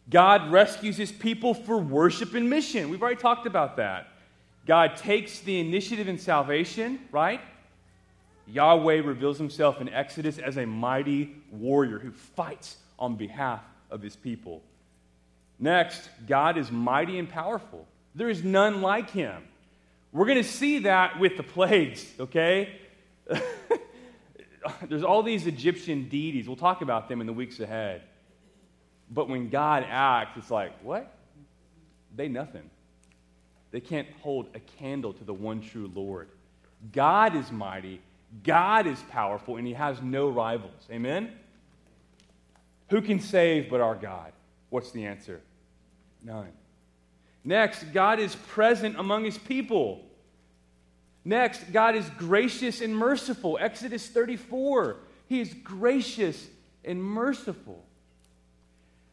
[0.09, 2.89] God rescues his people for worship and mission.
[2.89, 4.09] We've already talked about that.
[4.65, 7.41] God takes the initiative in salvation, right?
[8.51, 14.17] Yahweh reveals himself in Exodus as a mighty warrior who fights on behalf of his
[14.17, 14.63] people.
[15.59, 17.87] Next, God is mighty and powerful.
[18.15, 19.43] There is none like him.
[20.13, 22.77] We're going to see that with the plagues, okay?
[24.89, 26.47] There's all these Egyptian deities.
[26.47, 28.03] We'll talk about them in the weeks ahead.
[29.11, 31.15] But when God acts, it's like, what?
[32.17, 32.71] They nothing.
[33.71, 36.29] They can't hold a candle to the one true Lord.
[36.93, 38.01] God is mighty,
[38.43, 40.87] God is powerful, and he has no rivals.
[40.91, 41.33] Amen?
[42.91, 44.33] Who can save but our God?
[44.71, 45.41] What's the answer?
[46.23, 46.53] None.
[47.45, 50.05] Next, God is present among his people.
[51.25, 53.59] Next, God is gracious and merciful.
[53.61, 54.97] Exodus 34.
[55.29, 56.47] He is gracious
[56.85, 57.85] and merciful.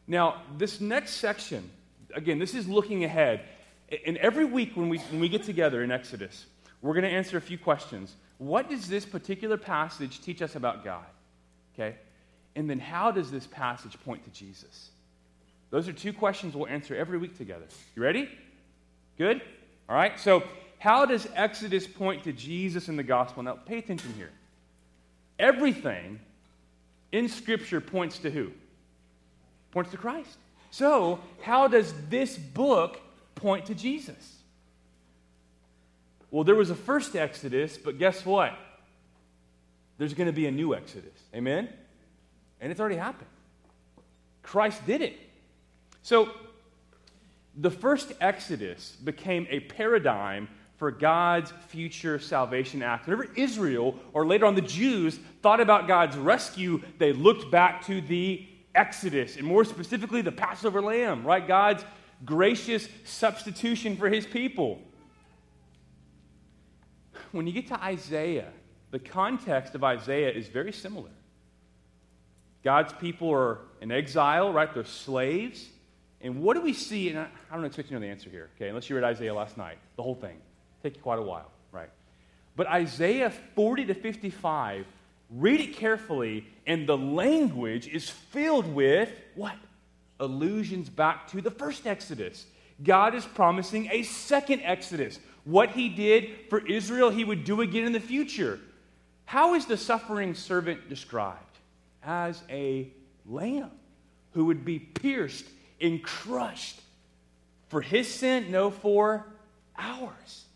[0.06, 1.70] Now, this next section,
[2.14, 3.42] again, this is looking ahead.
[4.06, 6.46] And every week when we, when we get together in Exodus,
[6.82, 8.14] we're going to answer a few questions.
[8.38, 11.04] What does this particular passage teach us about God?
[11.74, 11.96] Okay?
[12.54, 14.90] And then how does this passage point to Jesus?
[15.70, 17.66] Those are two questions we'll answer every week together.
[17.94, 18.28] You ready?
[19.18, 19.42] Good?
[19.88, 20.18] All right.
[20.18, 20.42] So,
[20.78, 23.42] how does Exodus point to Jesus in the gospel?
[23.42, 24.30] Now, pay attention here.
[25.38, 26.20] Everything
[27.12, 28.52] in Scripture points to who?
[29.70, 30.38] Points to Christ.
[30.70, 33.00] So, how does this book
[33.34, 34.36] point to Jesus?
[36.30, 38.56] Well, there was a first Exodus, but guess what?
[39.98, 41.18] There's going to be a new Exodus.
[41.34, 41.68] Amen?
[42.60, 43.30] And it's already happened.
[44.42, 45.18] Christ did it.
[46.02, 46.30] So,
[47.58, 53.06] the first Exodus became a paradigm for God's future salvation act.
[53.06, 58.00] Whenever Israel, or later on the Jews, thought about God's rescue, they looked back to
[58.02, 61.46] the Exodus, and more specifically, the Passover lamb, right?
[61.48, 61.82] God's
[62.26, 64.82] gracious substitution for his people.
[67.36, 68.48] When you get to Isaiah,
[68.90, 71.10] the context of Isaiah is very similar.
[72.64, 74.72] God's people are in exile, right?
[74.72, 75.68] They're slaves.
[76.22, 77.10] And what do we see?
[77.10, 79.34] And I, don't expect you to know the answer here, okay, unless you read Isaiah
[79.34, 80.38] last night, the whole thing.
[80.82, 81.90] Take you quite a while, right?
[82.56, 84.86] But Isaiah 40 to 55,
[85.30, 89.56] read it carefully, and the language is filled with what?
[90.18, 92.46] Allusions back to the first Exodus.
[92.82, 95.18] God is promising a second Exodus.
[95.46, 98.58] What he did for Israel, he would do again in the future.
[99.26, 101.38] How is the suffering servant described?
[102.02, 102.90] As a
[103.24, 103.70] lamb
[104.32, 105.44] who would be pierced
[105.80, 106.80] and crushed
[107.68, 109.24] for his sin, no, for
[109.78, 110.46] ours.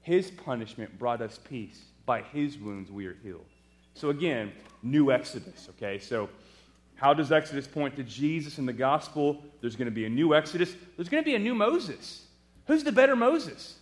[0.00, 1.78] His punishment brought us peace.
[2.06, 3.44] By his wounds we are healed.
[3.92, 4.50] So again,
[4.82, 5.98] new Exodus, okay?
[5.98, 6.30] So
[6.94, 9.44] how does Exodus point to Jesus in the gospel?
[9.60, 10.74] There's going to be a new Exodus.
[10.96, 12.24] There's going to be a new Moses.
[12.66, 13.76] Who's the better Moses?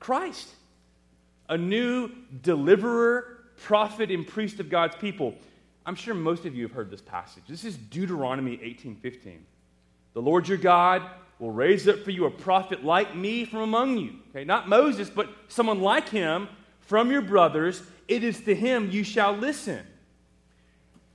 [0.00, 0.48] Christ.
[1.48, 2.10] A new
[2.42, 5.34] deliverer, prophet, and priest of God's people.
[5.86, 7.44] I'm sure most of you have heard this passage.
[7.48, 9.44] This is Deuteronomy 18:15.
[10.12, 11.02] The Lord your God
[11.38, 14.16] will raise up for you a prophet like me from among you.
[14.30, 16.48] Okay, not Moses, but someone like him
[16.80, 17.82] from your brothers.
[18.08, 19.86] It is to him you shall listen.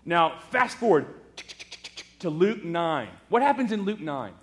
[0.05, 1.07] Now, fast forward
[2.19, 3.09] to Luke 9.
[3.29, 4.33] What happens in Luke 9?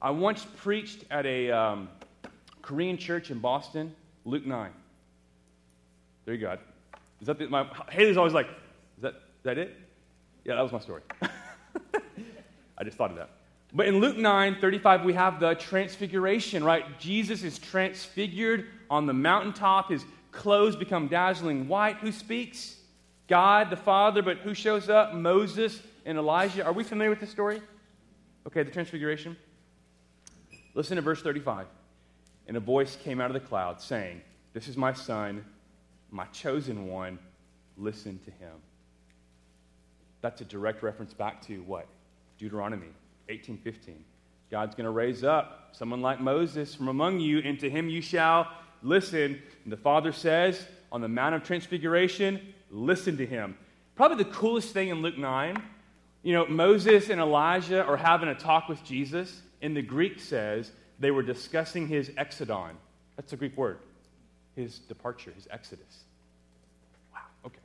[0.00, 1.88] I once preached at a um,
[2.62, 3.94] Korean church in Boston,
[4.24, 4.70] Luke 9.
[6.24, 6.56] There you go.
[7.20, 8.46] Is that the, my Haley's always like,
[8.96, 9.76] is that, is that it?
[10.44, 11.02] Yeah, that was my story.
[12.78, 13.30] I just thought of that.
[13.74, 16.98] But in Luke 9 35, we have the transfiguration, right?
[16.98, 19.90] Jesus is transfigured on the mountaintop.
[19.90, 21.96] His clothes become dazzling white.
[21.98, 22.76] Who speaks?
[23.28, 25.14] God the Father, but who shows up?
[25.14, 26.64] Moses and Elijah.
[26.64, 27.62] Are we familiar with this story?
[28.46, 29.36] Okay, the transfiguration.
[30.74, 31.66] Listen to verse 35.
[32.46, 34.20] And a voice came out of the cloud saying,
[34.52, 35.44] This is my son,
[36.10, 37.18] my chosen one.
[37.76, 38.52] Listen to him.
[40.20, 41.86] That's a direct reference back to what?
[42.38, 42.88] Deuteronomy
[43.28, 43.94] 18:15.
[44.50, 48.02] God's going to raise up someone like Moses from among you, and to him you
[48.02, 48.48] shall
[48.82, 49.40] listen.
[49.64, 53.56] And the Father says on the Mount of Transfiguration, listen to him.
[53.94, 55.62] Probably the coolest thing in Luke 9,
[56.22, 60.70] you know, Moses and Elijah are having a talk with Jesus, and the Greek says
[61.02, 62.70] they were discussing his exodon.
[63.16, 63.78] That's a Greek word.
[64.54, 66.04] His departure, his exodus.
[67.12, 67.58] Wow, okay.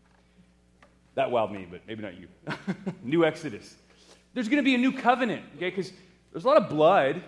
[1.15, 2.28] That wowed me, but maybe not you.
[3.04, 3.76] New exodus.
[4.34, 5.69] There's going to be a new covenant, okay?
[5.69, 5.91] Because
[6.32, 7.21] there's a lot of blood.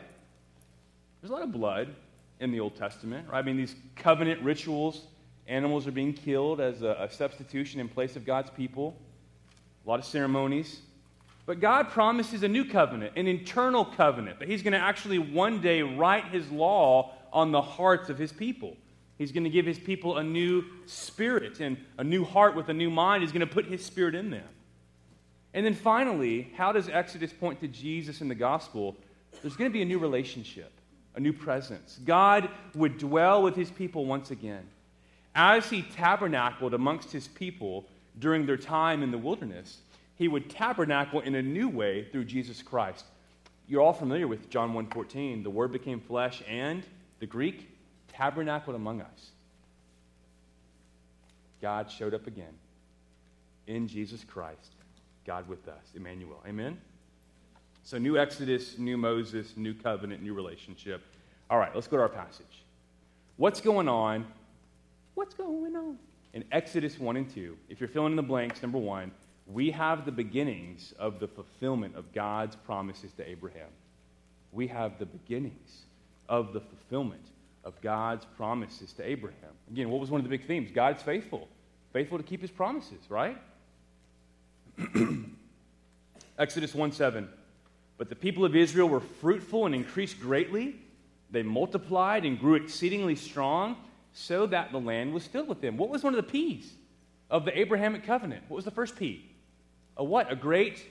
[1.22, 1.94] There's a lot of blood
[2.40, 3.40] in the Old Testament, right?
[3.40, 5.04] I mean, these covenant rituals,
[5.48, 8.96] animals are being killed as a, a substitution in place of God's people.
[9.86, 10.82] A lot of ceremonies.
[11.50, 15.62] But God promises a new covenant, an internal covenant, that He's going to actually one
[15.62, 18.78] day write His law on the hearts of His people.
[19.18, 22.74] He's going to give His people a new spirit and a new heart with a
[22.76, 23.24] new mind.
[23.24, 24.48] He's going to put His spirit in them.
[25.56, 28.96] And then finally, how does Exodus point to Jesus in the gospel?
[29.42, 30.72] There's going to be a new relationship,
[31.16, 32.00] a new presence.
[32.06, 34.68] God would dwell with his people once again.
[35.34, 37.88] As he tabernacled amongst his people
[38.20, 39.80] during their time in the wilderness,
[40.20, 43.06] he would tabernacle in a new way through Jesus Christ.
[43.68, 46.84] You're all familiar with John 1:14, the word became flesh and
[47.20, 47.70] the Greek
[48.10, 49.32] tabernacled among us.
[51.62, 52.54] God showed up again
[53.66, 54.72] in Jesus Christ
[55.26, 56.42] God with us, Emmanuel.
[56.46, 56.80] Amen?
[57.84, 61.02] So, new Exodus, new Moses, new covenant, new relationship.
[61.50, 62.64] All right, let's go to our passage.
[63.38, 64.28] What's going on?
[65.16, 65.98] What's going on?
[66.34, 69.12] In Exodus 1 and 2, if you're filling in the blanks, number one,
[69.52, 73.70] we have the beginnings of the fulfillment of God's promises to Abraham.
[74.52, 75.86] We have the beginnings
[76.28, 77.26] of the fulfillment
[77.64, 79.52] of God's promises to Abraham.
[79.72, 80.70] Again, what was one of the big themes?
[80.72, 81.48] God's faithful,
[81.94, 83.38] faithful to keep his promises, right?
[86.38, 87.28] Exodus 1 7.
[87.98, 90.76] But the people of Israel were fruitful and increased greatly.
[91.32, 93.76] They multiplied and grew exceedingly strong,
[94.14, 95.76] so that the land was filled with them.
[95.76, 96.72] What was one of the P's
[97.30, 98.44] of the Abrahamic covenant?
[98.48, 99.29] What was the first P?
[99.98, 100.32] A what?
[100.32, 100.84] A great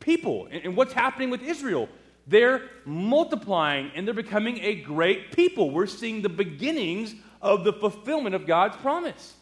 [0.00, 0.48] people.
[0.50, 1.88] And, and what's happening with Israel?
[2.26, 5.70] They're multiplying and they're becoming a great people.
[5.70, 9.34] We're seeing the beginnings of the fulfillment of God's promise.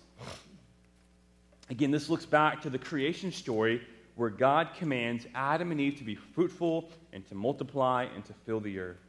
[1.70, 6.04] Again, this looks back to the creation story where God commands Adam and Eve to
[6.04, 9.00] be fruitful and to multiply and to fill the earth.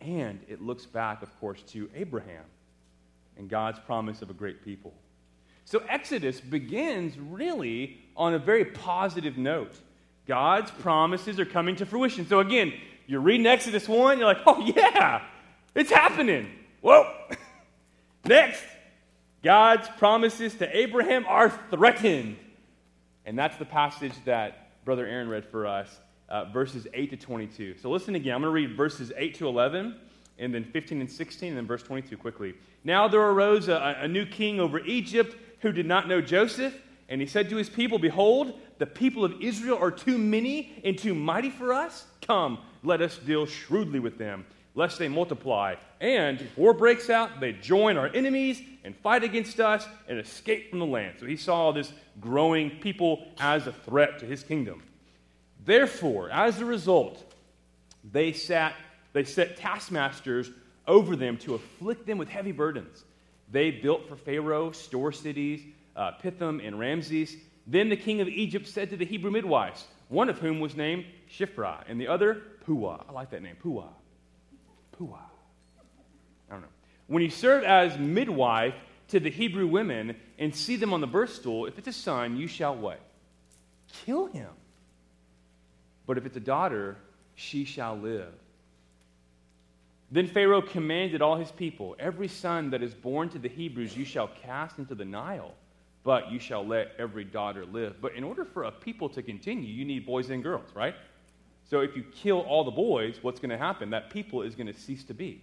[0.00, 2.44] And it looks back, of course, to Abraham
[3.36, 4.94] and God's promise of a great people.
[5.70, 9.78] So Exodus begins really on a very positive note.
[10.26, 12.26] God's promises are coming to fruition.
[12.26, 12.72] So again,
[13.06, 15.22] you're reading Exodus 1, you're like, oh yeah,
[15.76, 16.48] it's happening.
[16.80, 17.08] Whoa.
[18.24, 18.64] Next,
[19.44, 22.36] God's promises to Abraham are threatened.
[23.24, 27.76] And that's the passage that Brother Aaron read for us, uh, verses 8 to 22.
[27.80, 28.34] So listen again.
[28.34, 29.94] I'm going to read verses 8 to 11,
[30.40, 32.54] and then 15 and 16, and then verse 22 quickly.
[32.82, 36.74] Now there arose a, a new king over Egypt who did not know Joseph,
[37.08, 40.96] and he said to his people, Behold, the people of Israel are too many and
[40.96, 42.06] too mighty for us.
[42.22, 44.44] Come, let us deal shrewdly with them
[44.74, 45.74] lest they multiply.
[46.00, 50.70] And if war breaks out, they join our enemies and fight against us and escape
[50.70, 51.16] from the land.
[51.18, 54.82] So he saw this growing people as a threat to his kingdom.
[55.64, 57.22] Therefore, as a result,
[58.10, 58.74] they sat
[59.12, 60.50] they set taskmasters
[60.86, 63.04] over them to afflict them with heavy burdens.
[63.50, 65.60] They built for Pharaoh store cities,
[65.96, 67.36] uh, Pithom and Ramses.
[67.66, 71.04] Then the king of Egypt said to the Hebrew midwives, one of whom was named
[71.30, 73.04] Shiphrah, and the other Puah.
[73.08, 73.88] I like that name, Puah.
[74.92, 75.18] Puah.
[76.48, 76.68] I don't know.
[77.06, 78.74] When you serve as midwife
[79.08, 82.36] to the Hebrew women and see them on the birth stool, if it's a son,
[82.36, 83.00] you shall what?
[84.04, 84.50] Kill him.
[86.06, 86.96] But if it's a daughter,
[87.34, 88.32] she shall live.
[90.10, 94.04] Then Pharaoh commanded all his people Every son that is born to the Hebrews you
[94.04, 95.54] shall cast into the Nile,
[96.02, 98.00] but you shall let every daughter live.
[98.00, 100.94] But in order for a people to continue, you need boys and girls, right?
[101.68, 103.90] So if you kill all the boys, what's going to happen?
[103.90, 105.42] That people is going to cease to be.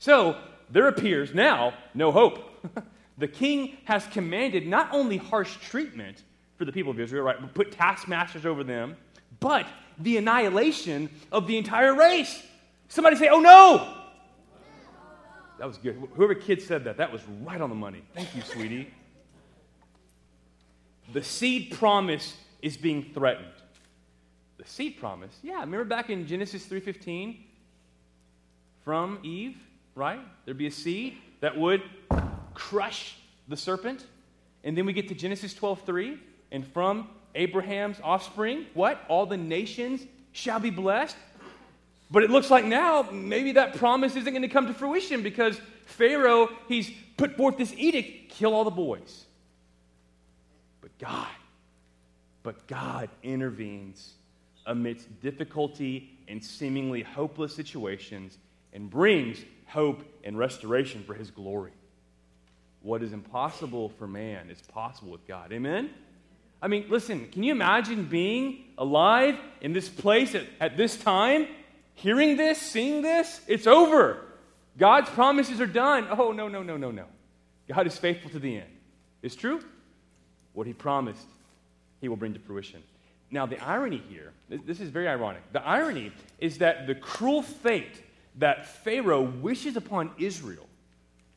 [0.00, 0.36] So
[0.70, 2.66] there appears now no hope.
[3.18, 6.22] the king has commanded not only harsh treatment
[6.56, 8.96] for the people of Israel, right, put taskmasters over them,
[9.38, 9.66] but
[9.98, 12.42] the annihilation of the entire race.
[12.88, 13.97] Somebody say, oh no!
[15.58, 15.96] That was good.
[16.14, 18.02] Whoever kid said that, that was right on the money.
[18.14, 18.92] Thank you, sweetie.
[21.12, 23.52] The seed promise is being threatened
[24.58, 25.38] the seed promise.
[25.42, 27.36] Yeah, remember back in Genesis 3:15
[28.84, 29.56] from Eve,
[29.94, 30.20] right?
[30.44, 31.82] There'd be a seed that would
[32.54, 33.16] crush
[33.46, 34.04] the serpent.
[34.64, 36.18] And then we get to Genesis 12:3
[36.50, 39.04] and from Abraham's offspring, what?
[39.08, 41.16] All the nations shall be blessed.
[42.10, 45.60] But it looks like now maybe that promise isn't going to come to fruition because
[45.84, 49.24] Pharaoh, he's put forth this edict kill all the boys.
[50.80, 51.28] But God,
[52.42, 54.14] but God intervenes
[54.66, 58.38] amidst difficulty and seemingly hopeless situations
[58.72, 61.72] and brings hope and restoration for his glory.
[62.82, 65.52] What is impossible for man is possible with God.
[65.52, 65.90] Amen?
[66.60, 71.46] I mean, listen, can you imagine being alive in this place at, at this time,
[71.98, 73.40] hearing this, seeing this?
[73.46, 74.24] It's over.
[74.78, 76.06] God's promises are done.
[76.10, 77.04] Oh, no, no, no, no, no.
[77.68, 78.70] God is faithful to the end.
[79.20, 79.60] It's true.
[80.52, 81.26] What he promised,
[82.00, 82.82] he will bring to fruition.
[83.30, 85.42] Now, the irony here, this is very ironic.
[85.52, 88.02] The irony is that the cruel fate
[88.36, 90.66] that Pharaoh wishes upon Israel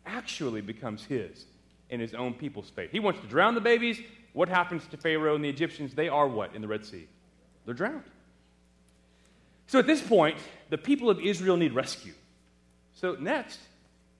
[0.06, 1.46] actually becomes his
[1.90, 2.90] and his own people's fate.
[2.92, 4.00] He wants to drown the babies.
[4.34, 5.94] What happens to Pharaoh and the Egyptians?
[5.94, 7.08] They are what in the Red Sea?
[7.66, 8.04] They're drowned.
[9.68, 10.38] So at this point,
[10.70, 12.14] the people of Israel need rescue.
[12.94, 13.60] So next,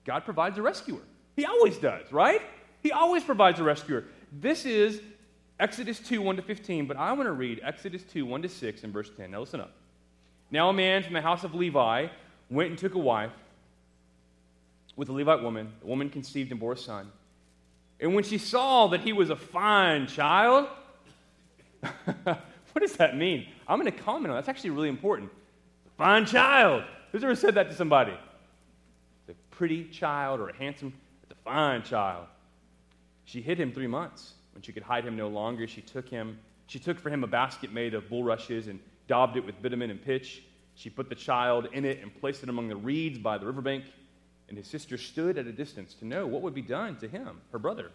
[0.04, 1.00] God provides a rescuer.
[1.36, 2.42] He always does, right?
[2.82, 4.04] He always provides a rescuer.
[4.32, 5.00] This is
[5.60, 8.84] Exodus 2, 1 to 15, but I want to read Exodus 2, 1 to 6
[8.84, 9.30] and verse 10.
[9.30, 9.72] Now listen up.
[10.50, 12.08] Now a man from the house of Levi
[12.50, 13.30] went and took a wife
[14.96, 15.72] with a Levite woman.
[15.80, 17.10] The woman conceived and bore a son.
[18.00, 20.66] And when she saw that he was a fine child,
[22.72, 23.46] what does that mean?
[23.68, 24.46] I'm going to comment on that.
[24.46, 25.30] That's actually really important.
[25.96, 26.84] Fine child.
[27.12, 28.14] Who's ever said that to somebody?
[29.28, 30.92] A pretty child or a handsome,
[31.22, 32.26] it's a fine child.
[33.24, 34.34] She hid him three months.
[34.52, 36.38] When she could hide him no longer, she took him.
[36.66, 40.02] She took for him a basket made of bulrushes and daubed it with bitumen and
[40.02, 40.42] pitch.
[40.74, 43.84] She put the child in it and placed it among the reeds by the riverbank.
[44.48, 47.40] And his sister stood at a distance to know what would be done to him,
[47.52, 47.90] her brother.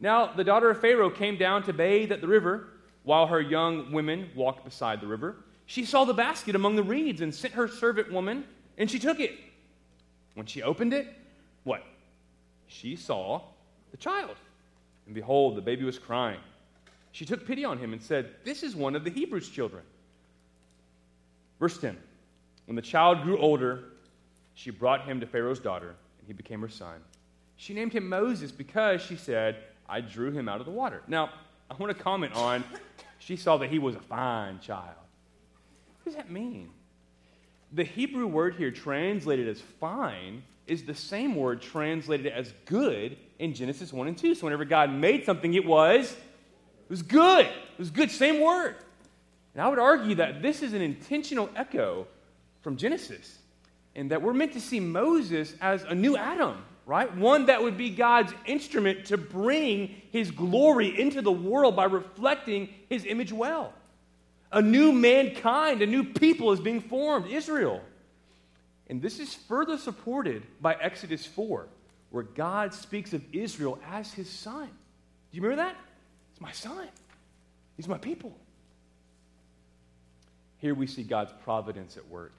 [0.00, 2.68] Now the daughter of Pharaoh came down to bathe at the river,
[3.04, 5.36] while her young women walked beside the river.
[5.66, 8.44] She saw the basket among the reeds and sent her servant woman,
[8.78, 9.32] and she took it.
[10.34, 11.08] When she opened it,
[11.64, 11.82] what?
[12.66, 13.42] She saw
[13.90, 14.36] the child.
[15.06, 16.40] And behold, the baby was crying.
[17.12, 19.82] She took pity on him and said, This is one of the Hebrews' children.
[21.60, 21.96] Verse 10
[22.66, 23.84] When the child grew older,
[24.54, 25.88] she brought him to Pharaoh's daughter,
[26.18, 27.00] and he became her son.
[27.56, 29.56] She named him Moses because she said,
[29.88, 31.02] I drew him out of the water.
[31.06, 31.30] Now,
[31.70, 32.64] I want to comment on,
[33.24, 34.96] she saw that he was a fine child.
[36.02, 36.70] What does that mean?
[37.72, 43.54] The Hebrew word here translated as fine is the same word translated as good in
[43.54, 44.34] Genesis 1 and 2.
[44.34, 47.46] So whenever God made something, it was, it was good.
[47.46, 48.76] It was good, same word.
[49.54, 52.08] And I would argue that this is an intentional echo
[52.62, 53.38] from Genesis,
[53.94, 57.14] and that we're meant to see Moses as a new Adam, right?
[57.14, 62.68] One that would be God's instrument to bring his glory into the world by reflecting
[62.88, 63.72] his image well.
[64.50, 67.80] A new mankind, a new people is being formed, Israel.
[68.88, 71.66] And this is further supported by Exodus 4,
[72.10, 74.66] where God speaks of Israel as his son.
[74.66, 75.76] Do you remember that?
[76.32, 76.88] It's my son,
[77.76, 78.36] he's my people.
[80.58, 82.32] Here we see God's providence at work.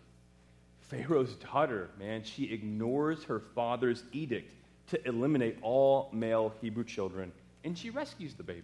[0.94, 4.54] Pharaoh's daughter, man, she ignores her father's edict
[4.90, 7.32] to eliminate all male Hebrew children,
[7.64, 8.62] and she rescues the baby.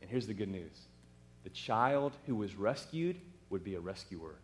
[0.00, 0.86] And here's the good news
[1.44, 3.16] the child who was rescued
[3.50, 4.34] would be a rescuer.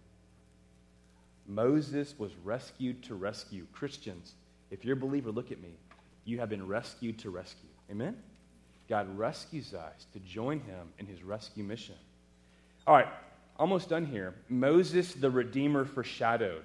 [1.47, 3.67] Moses was rescued to rescue.
[3.73, 4.35] Christians,
[4.71, 5.75] if you're a believer, look at me.
[6.25, 7.69] You have been rescued to rescue.
[7.91, 8.17] Amen?
[8.89, 11.97] God rescues us to join him in his rescue mission.
[12.87, 13.09] All right,
[13.57, 14.35] almost done here.
[14.49, 16.63] Moses, the Redeemer, foreshadowed.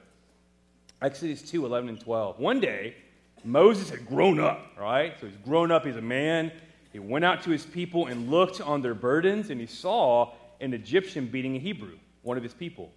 [1.01, 2.39] Exodus 2 11 and 12.
[2.39, 2.95] One day,
[3.43, 5.13] Moses had grown up, right?
[5.19, 6.51] So he's grown up, he's a man.
[6.91, 10.73] He went out to his people and looked on their burdens, and he saw an
[10.73, 12.91] Egyptian beating a Hebrew, one of his people.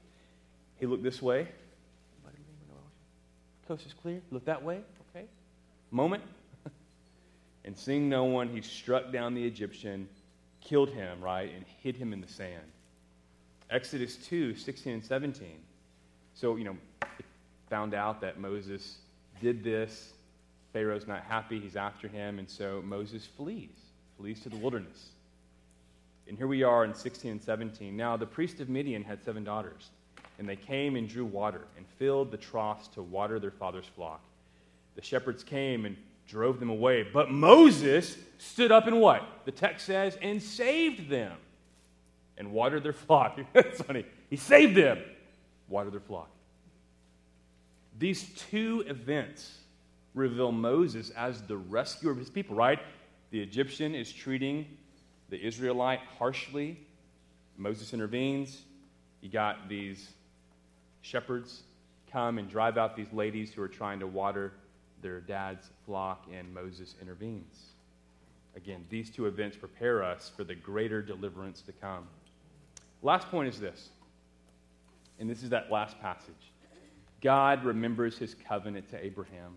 [0.81, 1.47] He looked this way,
[3.73, 4.21] Coast is clear.
[4.31, 4.81] Look that way.
[5.11, 5.27] Okay.
[5.91, 6.23] Moment.
[7.65, 10.09] and seeing no one, he struck down the Egyptian,
[10.61, 12.65] killed him, right, and hid him in the sand.
[13.73, 15.49] Exodus 2 16 and 17.
[16.35, 16.77] So, you know,
[17.19, 17.25] it
[17.71, 18.99] found out that Moses
[19.41, 20.13] did this.
[20.73, 21.59] Pharaoh's not happy.
[21.59, 22.39] He's after him.
[22.39, 23.71] And so Moses flees,
[24.19, 25.09] flees to the wilderness.
[26.29, 27.97] And here we are in 16 and 17.
[27.97, 29.91] Now, the priest of Midian had seven daughters.
[30.39, 34.21] And they came and drew water and filled the troughs to water their father's flock.
[34.97, 35.97] The shepherds came and
[36.29, 37.03] drove them away.
[37.03, 39.23] But Moses stood up and what?
[39.45, 41.33] The text says, and saved them
[42.39, 43.39] and watered their flock.
[43.53, 44.05] That's funny.
[44.31, 44.99] He saved them,
[45.69, 46.31] watered their flock.
[47.99, 49.59] These two events
[50.15, 52.79] reveal Moses as the rescuer of his people, right?
[53.31, 54.67] The Egyptian is treating
[55.31, 56.79] the Israelite harshly.
[57.57, 58.63] Moses intervenes.
[59.21, 60.11] You got these
[61.03, 61.63] shepherds
[62.11, 64.53] come and drive out these ladies who are trying to water
[65.01, 67.73] their dad's flock, and Moses intervenes.
[68.55, 72.07] Again, these two events prepare us for the greater deliverance to come.
[73.03, 73.91] Last point is this,
[75.19, 76.53] and this is that last passage.
[77.21, 79.55] God remembers his covenant to Abraham.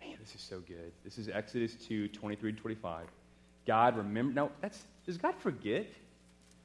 [0.00, 0.92] Man, this is so good.
[1.04, 3.06] This is Exodus 2 23 to 25.
[3.66, 4.32] God remember.
[4.32, 5.86] Now, that's, does God forget?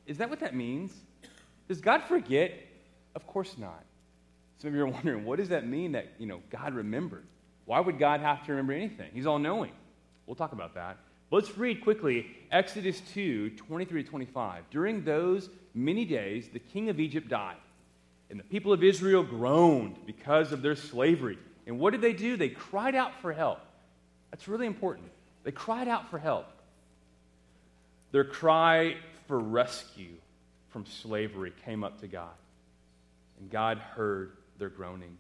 [0.05, 0.93] Is that what that means?
[1.67, 2.53] Does God forget?
[3.15, 3.84] Of course not.
[4.57, 7.25] Some of you are wondering, what does that mean that, you know, God remembered?
[7.65, 9.09] Why would God have to remember anything?
[9.13, 9.71] He's all knowing.
[10.25, 10.97] We'll talk about that.
[11.34, 14.69] Let's read quickly Exodus 2 23 to 25.
[14.69, 17.57] During those many days, the king of Egypt died,
[18.29, 21.39] and the people of Israel groaned because of their slavery.
[21.65, 22.38] And what did they do?
[22.38, 23.61] They cried out for help.
[24.29, 25.09] That's really important.
[25.43, 26.45] They cried out for help.
[28.11, 30.13] Their cry for rescue
[30.69, 32.36] from slavery came up to God.
[33.39, 35.17] And God heard their groaning.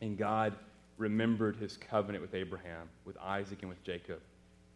[0.00, 0.54] And God
[0.96, 4.20] remembered his covenant with Abraham, with Isaac, and with Jacob.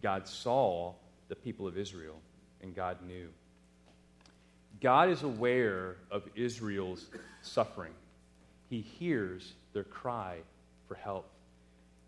[0.02, 0.94] God saw
[1.28, 2.20] the people of Israel,
[2.62, 3.28] and God knew.
[4.80, 7.06] God is aware of Israel's
[7.42, 7.92] suffering.
[8.70, 10.38] He hears their cry
[10.86, 11.28] for help,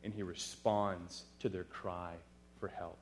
[0.04, 2.14] and he responds to their cry
[2.60, 2.98] for help.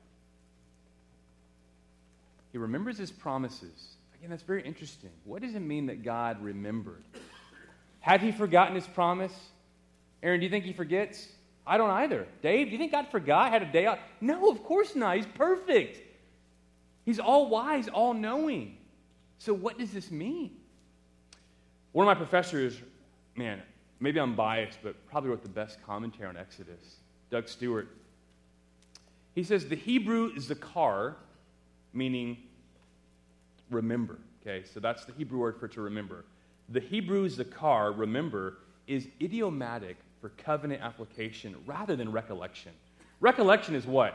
[2.51, 5.11] He remembers his promises Again, that's very interesting.
[5.23, 7.03] What does it mean that God remembered?
[8.01, 9.33] Had he forgotten his promise?
[10.21, 11.29] Aaron, do you think he forgets?
[11.69, 12.27] I don't either.
[12.41, 13.99] Dave, do you think God forgot, had a day off?
[14.19, 15.17] No, of course not.
[15.17, 16.01] He's perfect.
[17.05, 18.75] He's all wise, all knowing.
[19.37, 20.49] So, what does this mean?
[21.91, 22.81] One of my professors,
[23.35, 23.61] man,
[23.99, 26.97] maybe I'm biased, but probably wrote the best commentary on Exodus,
[27.29, 27.87] Doug Stuart.
[29.35, 31.13] He says the Hebrew zakar,
[31.93, 32.37] meaning
[33.69, 34.17] remember.
[34.41, 36.25] Okay, so that's the Hebrew word for to remember.
[36.69, 38.57] The Hebrew zakar, remember,
[38.87, 42.71] is idiomatic for covenant application rather than recollection.
[43.19, 44.13] Recollection is what?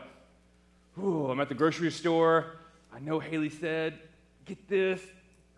[0.99, 2.57] Ooh, I'm at the grocery store.
[2.95, 3.99] I know Haley said,
[4.45, 5.01] get this.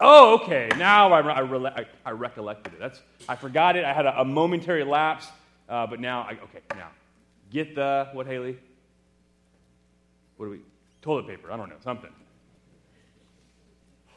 [0.00, 0.68] Oh, okay.
[0.76, 2.78] Now I, I, I, I recollected it.
[2.78, 3.84] That's, I forgot it.
[3.84, 5.26] I had a, a momentary lapse,
[5.68, 6.88] uh, but now, I, okay, now.
[7.50, 8.58] Get the, what, Haley?
[10.36, 10.60] What do we,
[11.00, 11.52] toilet paper.
[11.52, 12.10] I don't know, something.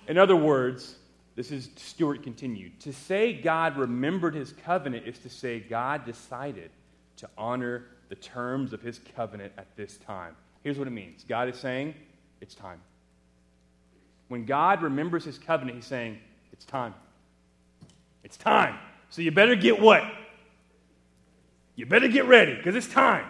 [0.07, 0.95] In other words,
[1.35, 2.79] this is Stuart continued.
[2.81, 6.71] To say God remembered his covenant is to say God decided
[7.17, 10.35] to honor the terms of his covenant at this time.
[10.63, 11.95] Here's what it means God is saying,
[12.41, 12.81] it's time.
[14.27, 16.19] When God remembers his covenant, he's saying,
[16.51, 16.93] it's time.
[18.23, 18.77] It's time.
[19.09, 20.03] So you better get what?
[21.75, 23.25] You better get ready because it's time.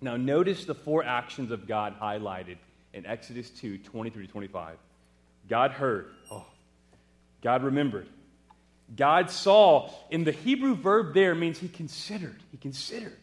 [0.00, 2.56] Now, notice the four actions of God highlighted
[2.92, 4.76] in Exodus 2 23 25.
[5.48, 6.10] God heard.
[6.30, 6.46] Oh,
[7.42, 8.08] God remembered.
[8.94, 9.90] God saw.
[10.10, 12.40] In the Hebrew verb there means he considered.
[12.50, 13.18] He considered.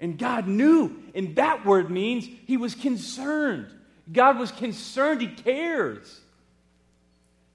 [0.00, 1.02] And God knew.
[1.14, 3.68] And that word means he was concerned.
[4.10, 5.20] God was concerned.
[5.20, 6.20] He cares.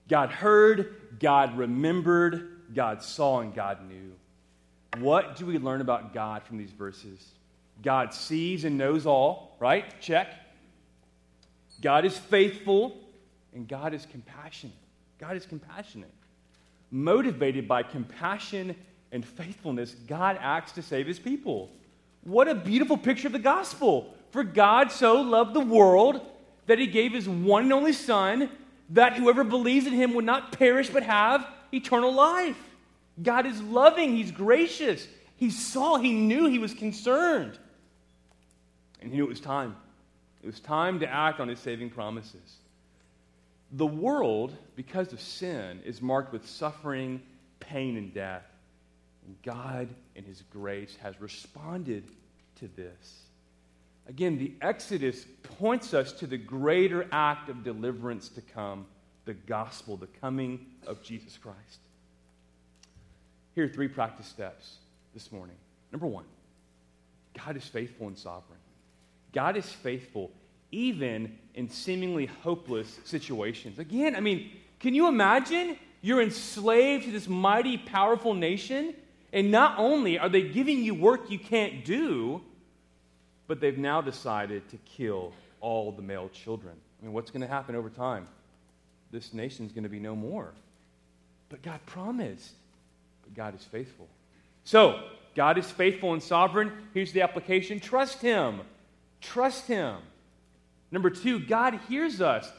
[0.08, 0.96] God heard.
[1.20, 2.74] God remembered.
[2.74, 3.42] God saw.
[3.42, 4.14] And God knew.
[5.00, 7.26] What do we learn about God from these verses?
[7.84, 9.86] God sees and knows all, right?
[10.02, 10.34] Check.
[11.82, 12.98] God is faithful
[13.54, 14.76] and God is compassionate.
[15.20, 16.14] God is compassionate.
[16.92, 18.76] Motivated by compassion
[19.12, 21.70] and faithfulness, God acts to save his people.
[22.24, 24.14] What a beautiful picture of the gospel.
[24.32, 26.22] For God so loved the world
[26.68, 28.50] that he gave his one and only Son,
[28.90, 32.58] that whoever believes in him would not perish but have eternal life.
[33.22, 35.08] God is loving, he's gracious.
[35.38, 37.58] He saw, he knew, he was concerned.
[39.02, 39.76] And he knew it was time.
[40.42, 42.58] It was time to act on his saving promises.
[43.74, 47.22] The world, because of sin, is marked with suffering,
[47.60, 48.46] pain, and death.
[49.26, 52.04] And God, in His grace, has responded
[52.60, 53.24] to this.
[54.08, 55.26] Again, the Exodus
[55.60, 58.86] points us to the greater act of deliverance to come
[59.26, 61.80] the gospel, the coming of Jesus Christ.
[63.54, 64.78] Here are three practice steps
[65.14, 65.58] this morning.
[65.92, 66.24] Number one,
[67.44, 68.60] God is faithful and sovereign.
[69.34, 70.32] God is faithful
[70.72, 73.80] even in seemingly hopeless situations.
[73.80, 75.76] Again, I mean, can you imagine?
[76.02, 78.94] You're enslaved to this mighty, powerful nation,
[79.34, 82.42] and not only are they giving you work you can't do,
[83.48, 86.76] but they've now decided to kill all the male children.
[87.02, 88.28] I mean, what's going to happen over time?
[89.12, 90.54] This nation's going to be no more.
[91.50, 92.52] But God promised.
[93.24, 94.08] But God is faithful.
[94.64, 95.02] So,
[95.36, 96.72] God is faithful and sovereign.
[96.94, 98.62] Here's the application trust Him.
[99.22, 99.96] Trust Him.
[100.92, 102.52] Number two, God hears us.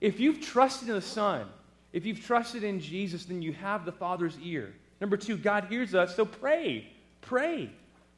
[0.00, 1.46] If you've trusted in the Son,
[1.92, 4.72] if you've trusted in Jesus, then you have the Father's ear.
[5.00, 6.86] Number two, God hears us, so pray.
[7.22, 7.70] Pray.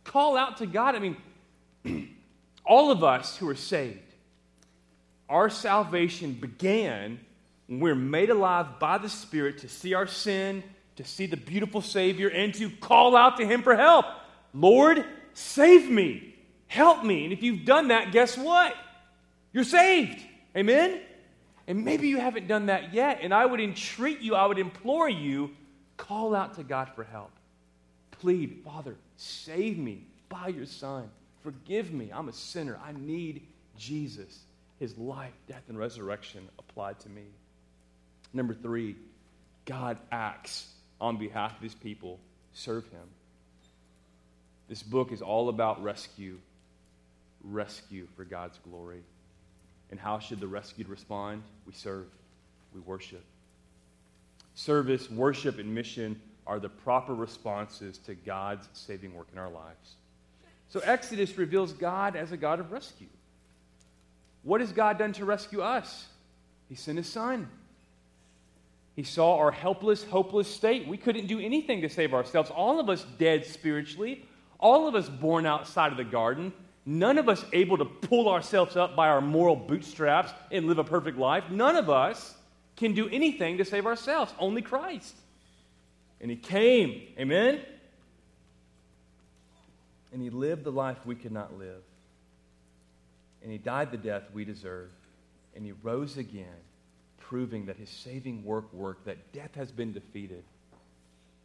[0.04, 0.94] Call out to God.
[0.94, 1.16] I mean,
[2.64, 3.98] all of us who are saved,
[5.28, 7.20] our salvation began
[7.66, 10.62] when we're made alive by the Spirit to see our sin,
[10.96, 14.04] to see the beautiful Savior, and to call out to Him for help.
[14.52, 16.34] Lord, save me.
[16.66, 17.24] Help me.
[17.24, 18.74] And if you've done that, guess what?
[19.52, 20.20] You're saved.
[20.56, 21.00] Amen?
[21.66, 23.20] And maybe you haven't done that yet.
[23.22, 25.50] And I would entreat you, I would implore you,
[25.96, 27.30] call out to God for help.
[28.12, 31.08] Plead, Father, save me by your Son.
[31.42, 32.10] Forgive me.
[32.12, 32.78] I'm a sinner.
[32.84, 33.42] I need
[33.76, 34.40] Jesus,
[34.78, 37.24] his life, death, and resurrection applied to me.
[38.32, 38.96] Number three,
[39.64, 40.68] God acts
[41.00, 42.18] on behalf of his people.
[42.54, 43.08] Serve him.
[44.68, 46.38] This book is all about rescue,
[47.42, 49.02] rescue for God's glory.
[49.92, 51.42] And how should the rescued respond?
[51.66, 52.06] We serve,
[52.74, 53.22] we worship.
[54.54, 59.96] Service, worship, and mission are the proper responses to God's saving work in our lives.
[60.70, 63.06] So Exodus reveals God as a God of rescue.
[64.42, 66.06] What has God done to rescue us?
[66.70, 67.50] He sent his son.
[68.96, 70.88] He saw our helpless, hopeless state.
[70.88, 72.50] We couldn't do anything to save ourselves.
[72.50, 74.26] All of us dead spiritually,
[74.58, 76.54] all of us born outside of the garden,
[76.84, 80.84] None of us able to pull ourselves up by our moral bootstraps and live a
[80.84, 81.44] perfect life.
[81.50, 82.34] None of us
[82.76, 84.32] can do anything to save ourselves.
[84.38, 85.14] Only Christ.
[86.20, 87.02] And He came.
[87.18, 87.60] Amen?
[90.12, 91.82] And he lived the life we could not live.
[93.42, 94.90] And he died the death we deserve.
[95.56, 96.46] And he rose again,
[97.18, 100.44] proving that his saving work worked, that death has been defeated,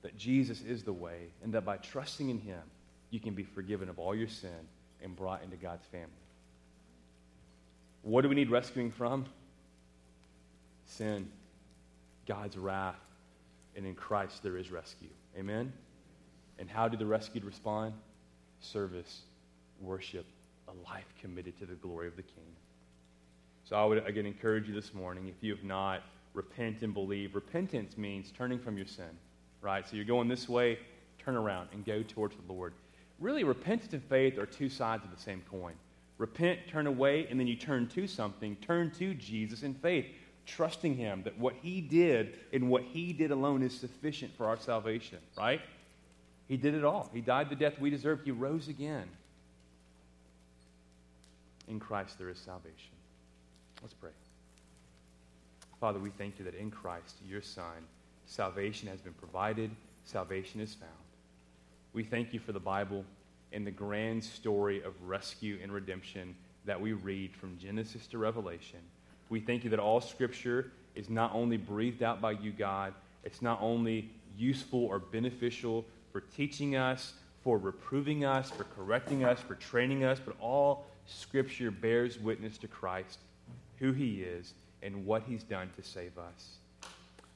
[0.02, 2.62] that Jesus is the way, and that by trusting in him,
[3.10, 4.68] you can be forgiven of all your sin
[5.04, 6.08] and brought into God's family.
[8.02, 9.26] What do we need rescuing from?
[10.86, 11.30] Sin,
[12.26, 12.96] God's wrath,
[13.76, 15.10] and in Christ there is rescue.
[15.38, 15.72] Amen?
[16.60, 17.94] And how do the rescued respond?
[18.60, 19.22] Service,
[19.82, 20.26] worship,
[20.68, 22.56] a life committed to the glory of the King.
[23.64, 26.02] So I would again encourage you this morning, if you have not,
[26.34, 27.36] repent and believe.
[27.36, 29.10] Repentance means turning from your sin,
[29.62, 29.88] right?
[29.88, 30.80] So you're going this way,
[31.20, 32.74] turn around and go towards the Lord.
[33.20, 35.74] Really, repentance and faith are two sides of the same coin.
[36.18, 38.56] Repent, turn away, and then you turn to something.
[38.58, 40.06] Turn to Jesus in faith,
[40.46, 44.58] trusting Him that what He did and what He did alone is sufficient for our
[44.58, 45.62] salvation, right?
[46.48, 47.10] He did it all.
[47.14, 48.22] He died the death we deserve.
[48.24, 49.08] He rose again.
[51.68, 52.96] In Christ there is salvation.
[53.82, 54.12] Let's pray.
[55.80, 57.86] Father, we thank you that in Christ, your Son,
[58.26, 59.70] salvation has been provided,
[60.06, 60.92] salvation is found.
[61.94, 63.06] We thank you for the Bible
[63.52, 66.36] and the grand story of rescue and redemption
[66.66, 68.80] that we read from Genesis to Revelation.
[69.30, 73.42] We thank you that all Scripture is not only breathed out by you, God, it's
[73.42, 77.14] not only useful or beneficial for teaching us,
[77.44, 82.68] for reproving us, for correcting us, for training us, but all Scripture bears witness to
[82.68, 83.20] Christ,
[83.80, 86.58] who He is, and what He's done to save us.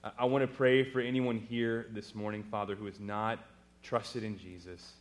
[0.04, 3.39] I, I want to pray for anyone here this morning, Father, who is not
[3.84, 4.93] trusted in Jesus.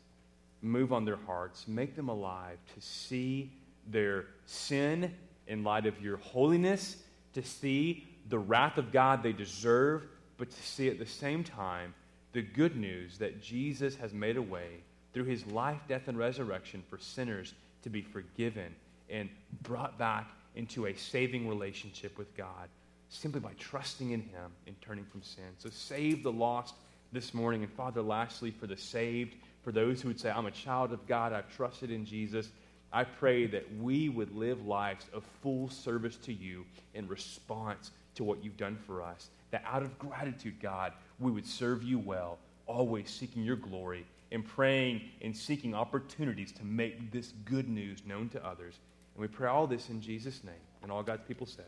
[0.62, 3.50] Move on their hearts, make them alive to see
[3.86, 5.14] their sin
[5.46, 6.96] in light of your holiness,
[7.32, 10.06] to see the wrath of God they deserve,
[10.36, 11.94] but to see at the same time
[12.32, 16.82] the good news that Jesus has made a way through his life, death, and resurrection
[16.88, 18.74] for sinners to be forgiven
[19.08, 19.28] and
[19.62, 22.68] brought back into a saving relationship with God
[23.08, 25.44] simply by trusting in him and turning from sin.
[25.58, 26.74] So save the lost
[27.12, 27.62] this morning.
[27.62, 31.06] And Father, lastly, for the saved, for those who would say, I'm a child of
[31.06, 32.48] God, I've trusted in Jesus,
[32.92, 38.24] I pray that we would live lives of full service to you in response to
[38.24, 39.28] what you've done for us.
[39.50, 44.46] That out of gratitude, God, we would serve you well, always seeking your glory and
[44.46, 48.74] praying and seeking opportunities to make this good news known to others.
[49.14, 50.54] And we pray all this in Jesus' name.
[50.82, 51.66] And all God's people said,